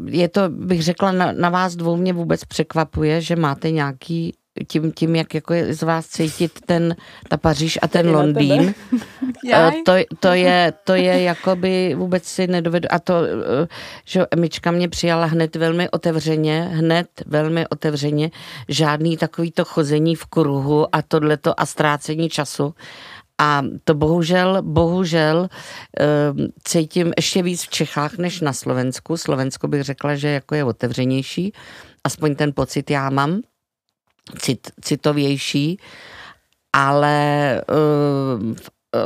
[0.05, 4.35] je to, bych řekla, na, na vás dvou mě vůbec překvapuje, že máte nějaký
[4.67, 6.97] tím, tím, jak jako je z vás cítit ten,
[7.29, 8.75] ta Paříž a ten Londýn,
[9.53, 13.69] eh, to, to, je, to je jakoby vůbec si nedovedu, a to, eh,
[14.05, 18.31] že Emička mě přijala hned velmi otevřeně, hned velmi otevřeně,
[18.69, 22.75] žádný takový to chození v kruhu a tohleto a ztrácení času.
[23.39, 25.49] A to bohužel, bohužel
[25.99, 29.17] ehm, cítím ještě víc v Čechách než na Slovensku.
[29.17, 31.53] Slovensko bych řekla, že jako je otevřenější,
[32.05, 33.41] aspoň ten pocit já mám,
[34.39, 35.79] cit, citovější,
[36.73, 37.17] ale
[37.69, 38.57] ehm,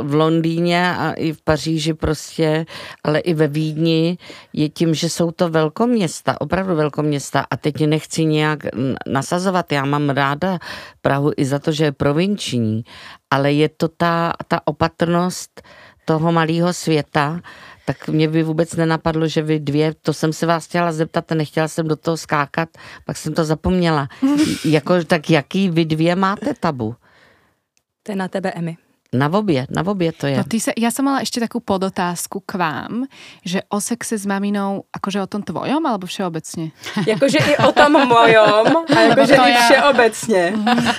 [0.02, 2.66] v Londýně a i v Paříži prostě,
[3.04, 4.18] ale i ve Vídni
[4.52, 7.46] je tím, že jsou to velkoměsta, opravdu velkoměsta.
[7.50, 8.58] A teď nechci nějak
[9.06, 10.58] nasazovat, já mám ráda
[11.02, 12.84] Prahu i za to, že je provinční,
[13.30, 15.62] ale je to ta, ta opatrnost
[16.04, 17.40] toho malého světa,
[17.84, 21.68] tak mě by vůbec nenapadlo, že vy dvě, to jsem se vás chtěla zeptat, nechtěla
[21.68, 22.68] jsem do toho skákat,
[23.04, 24.08] pak jsem to zapomněla.
[24.64, 26.94] jako, tak jaký vy dvě máte tabu?
[28.02, 28.76] To je na tebe, Emy.
[29.10, 30.38] Na obě, na obě to je.
[30.38, 33.10] No, ty sa, ja som mala ešte takú podotázku k vám,
[33.42, 36.70] že o sexe s maminou, akože o tom tvojom, alebo všeobecne?
[37.10, 40.42] Jakože i o tom mojom, a jakože i ja, všeobecne.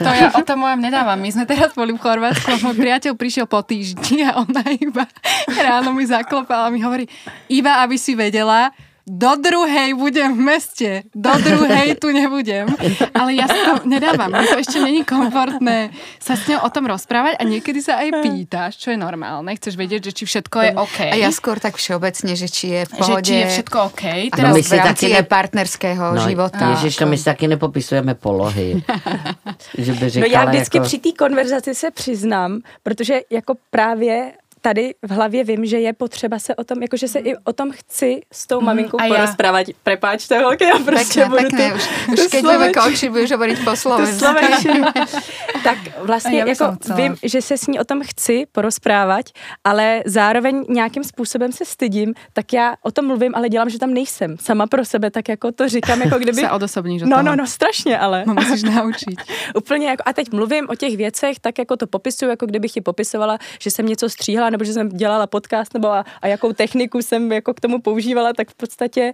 [0.04, 1.16] To ja o tom mojom nedávam.
[1.24, 5.08] My sme teraz boli v Chorvátsku môj priateľ prišiel po týždni a ona iba
[5.72, 7.08] ráno mi zaklopala a mi hovorí,
[7.48, 8.76] iba aby si vedela,
[9.08, 12.70] do druhej budem v meste, do druhej tu nebudem.
[13.14, 15.90] Ale ja sa to nedávam, mne to ešte není komfortné
[16.22, 19.74] sa s ňou o tom rozprávať a niekedy sa aj pýtaš, čo je normálne, chceš
[19.76, 21.00] vedieť, že či všetko je OK.
[21.12, 23.26] A ja skôr tak všeobecne, že či je v pohode.
[23.26, 24.04] Že či je všetko OK.
[24.32, 26.64] Teraz my v si rámci taky ne- partnerského No, života.
[26.78, 28.84] Ježiš, to my si taky nepopisujeme polohy.
[29.78, 30.88] že by No já vždycky jako...
[30.88, 34.32] při té konverzaci se přiznám, protože jako právě
[34.62, 37.72] tady v hlavě vím, že je potřeba se o tom, jakože se i o tom
[37.72, 39.16] chci s tou maminkou a já.
[39.16, 39.68] porozprávat.
[39.84, 41.72] Prepáčte, holky, já prostě Pekné, budu pekné.
[41.72, 44.26] tu, Už, už keď budeme končiť, budeš hovoriť po slovensku.
[45.64, 49.26] tak vlastně jako vím, že se s ní o tom chci porozprávat,
[49.64, 53.94] ale zároveň nějakým způsobem se stydím, tak já o tom mluvím, ale dělám, že tam
[53.94, 54.38] nejsem.
[54.40, 56.42] Sama pro sebe, tak jako to říkám, jako kdyby...
[56.42, 58.24] Sa odosobníš od No, no, no, strašně, ale.
[58.28, 59.18] No musíš naučiť.
[59.56, 62.82] Úplně jako, a teď mluvím o těch věcech, tak jako to popisuju, jako kdybych ti
[62.82, 67.02] popisovala, že jsem něco stříhala, nebo že jsem dělala podcast, nebo a, a jakou techniku
[67.02, 69.14] jsem jako k tomu používala, tak v podstatě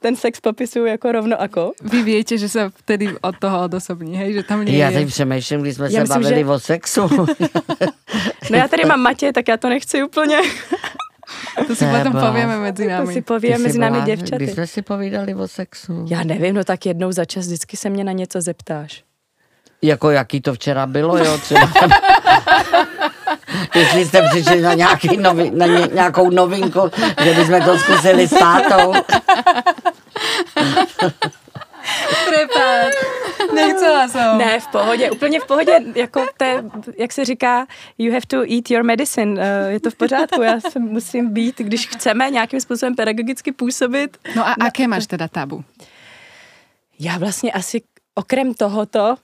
[0.00, 1.72] ten sex popisuju jako rovno ako.
[1.82, 4.34] Vy viete, že sa vtedy od toho odosobní, hej?
[4.34, 7.02] Že tam nie Já teď přemýšlím, když jsme Já se myslím, bavili že- o sexu.
[8.50, 10.38] No já tady mám Matě, tak já to nechci úplně.
[11.66, 12.26] To si je potom blázn.
[12.26, 13.12] povieme medzi To námi.
[13.14, 14.36] si povíme mezi námi byla- děvčaty.
[14.44, 16.06] Když jsme si povídali o sexu.
[16.10, 19.04] Já nevím, no tak jednou za čas vždycky se mě na něco zeptáš.
[19.82, 21.70] Jako jaký to včera bylo, jo, třeba.
[23.74, 26.90] Jestli jste přišli na, nějaký novi, na ně, nějakou novinku,
[27.24, 28.92] že bychom to zkusili s tátou.
[32.28, 32.94] Prepáč.
[33.54, 34.38] Nechcela som.
[34.38, 36.64] Ne, v pohodě, úplně v pohodě, jako te,
[36.98, 37.66] jak se říká,
[37.98, 41.58] you have to eat your medicine, eh, je to v pořádku, já se musím být,
[41.58, 44.16] když chceme nějakým způsobem pedagogicky působit.
[44.36, 45.64] No a aké máš teda tabu?
[46.98, 47.82] Já vlastně asi
[48.14, 49.16] okrem tohoto,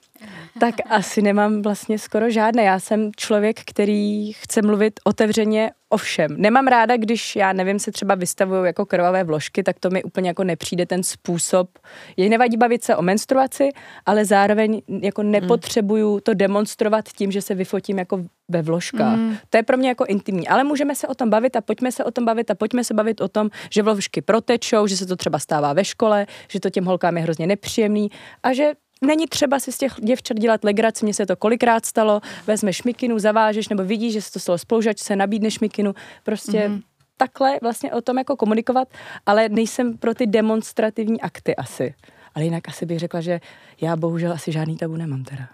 [0.59, 2.63] tak asi nemám vlastně skoro žádné.
[2.63, 6.35] Já jsem člověk, který chce mluvit otevřeně o všem.
[6.37, 10.29] Nemám ráda, když, já nevím, se třeba vystavují jako krvavé vložky, tak to mi úplně
[10.29, 11.69] jako nepřijde ten způsob.
[12.17, 13.69] Jej nevadí bavit se o menstruaci,
[14.05, 19.17] ale zároveň jako nepotřebuju to demonstrovat tím, že se vyfotím jako ve vložkách.
[19.17, 19.37] Mm.
[19.49, 20.47] To je pro mě jako intimní.
[20.47, 22.93] Ale můžeme se o tom bavit a pojďme se o tom bavit a pojďme se
[22.93, 26.69] bavit o tom, že vložky protečou, že se to třeba stává ve škole, že to
[26.69, 28.09] těm holkám je hrozně nepříjemný
[28.43, 28.71] a že
[29.01, 33.19] Není třeba si z těch děvčat dělat legraci, mně se to kolikrát stalo, vezmeš mikinu,
[33.19, 35.93] zavážeš, nebo vidíš, že se to stalo spolužačce, nabídneš mikinu,
[36.23, 36.81] prostě mm-hmm.
[37.17, 38.87] takhle vlastně o tom jako komunikovat,
[39.25, 41.93] ale nejsem pro ty demonstrativní akty asi.
[42.35, 43.39] Ale jinak asi bych řekla, že
[43.81, 45.47] já bohužel asi žádný tabu nemám teda.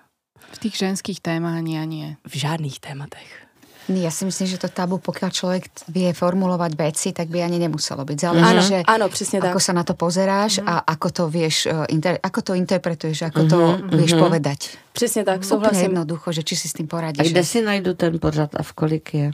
[0.51, 2.15] V tých ženských témach ani a nie.
[2.27, 3.44] V žádných tématech.
[3.85, 8.01] Ja si myslím, že to tabu, pokiaľ človek vie formulovať veci, tak by ani nemuselo
[8.01, 8.17] byť.
[8.17, 9.53] Záleží, Áno, že áno, presne tak.
[9.53, 13.41] ako sa na to pozeráš a ako to vieš, eh, inter, ako to interpretuješ, ako
[13.45, 13.59] to
[13.91, 14.59] vieš povedať.
[14.91, 15.85] Přesně tak, Úplne souhlasím.
[15.91, 17.29] jednoducho, že či si s tým A poradíš.
[17.29, 19.27] kde si najdu ten pořad a v kolik je?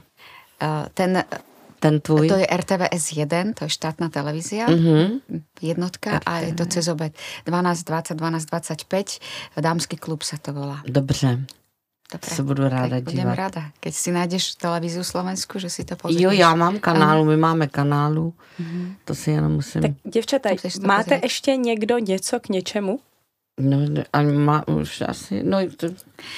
[0.61, 1.23] Eh, Ten,
[1.79, 2.27] Ten tvůj?
[2.27, 4.67] to je RTVS 1, to je štátna televízia,
[5.61, 7.13] jednotka a je to cez obed
[7.45, 9.19] 12, 20, 12, 25,
[9.57, 10.81] dámsky klub sa to volá.
[10.85, 11.39] Dobře.
[12.11, 12.35] Dobre.
[12.35, 13.35] Se budu ráda tak budem dívat.
[13.35, 13.63] rada.
[13.79, 16.21] Keď si nájdeš televíziu Slovensku, že si to pozrieš.
[16.21, 18.33] Jo, já mám kanálu, my máme kanálu.
[19.05, 19.81] To si jenom musím...
[19.81, 20.49] Tak děvčata,
[20.81, 21.23] máte pozrieť.
[21.23, 22.99] ještě někdo něco k něčemu?
[23.59, 23.83] No,
[24.13, 25.43] a má už asi...
[25.43, 25.91] No, to,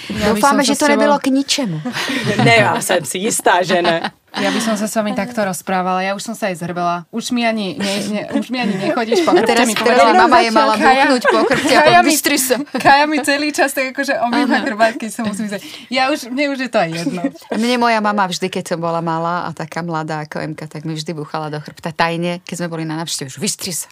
[0.09, 1.77] Dúfame, som že to nebylo k ničemu.
[2.45, 4.11] ne, já jsem si jistá, že ne.
[4.33, 7.05] Ja by som sa s vami takto rozprávala, ja už som sa aj zhrbela.
[7.13, 9.93] Už mi ani, ne, ne, už mi ani nechodíš po A chrbte, teraz, mi teraz
[9.93, 12.55] povedala mama je mala Kaja- búchnuť po a Kaja mi- sa.
[12.81, 15.61] Kaja mi celý čas tak akože obýva chrbát, keď sa musím zať.
[15.93, 17.21] Ja už, mne už je to aj jedno.
[17.53, 20.97] Mne moja mama vždy, keď som bola malá a taká mladá ako Emka, tak mi
[20.97, 23.85] vždy buchala do chrbta tajne, keď sme boli na návšteve, že vystri sa.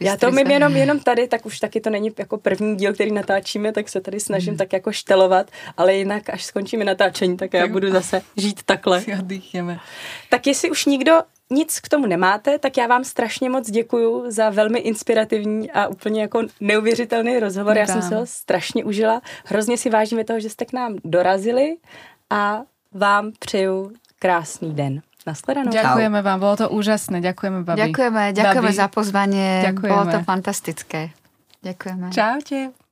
[0.00, 3.12] Já to umím jenom, jenom tady, tak už taky to není jako první díl, který
[3.12, 7.66] natáčíme, tak se tady snažím tak jako štelovat, ale jinak, až skončíme natáčení, tak já
[7.66, 9.00] budu zase žít takhle.
[9.00, 9.78] Si oddychneme.
[10.30, 11.18] Tak jestli už nikdo
[11.50, 16.20] nic k tomu nemáte, tak já vám strašně moc děkuju za velmi inspirativní a úplně
[16.20, 17.78] jako neuvěřitelný rozhovor.
[17.78, 19.22] Já jsem se ho strašně užila.
[19.44, 21.76] Hrozně si vážíme toho, že jste k nám dorazili
[22.30, 25.00] a vám přeju krásný den.
[25.26, 25.70] Nasledanou.
[25.74, 27.18] Ďakujeme vám, bolo to úžasné.
[27.18, 27.78] Ďakujeme, babi.
[27.90, 28.80] Ďakujeme, ďakujeme Babi.
[28.80, 29.48] za pozvanie.
[29.66, 29.92] Ďakujeme.
[29.92, 31.00] Bolo to fantastické.
[31.62, 32.06] Ďakujeme.
[32.14, 32.87] Čaute.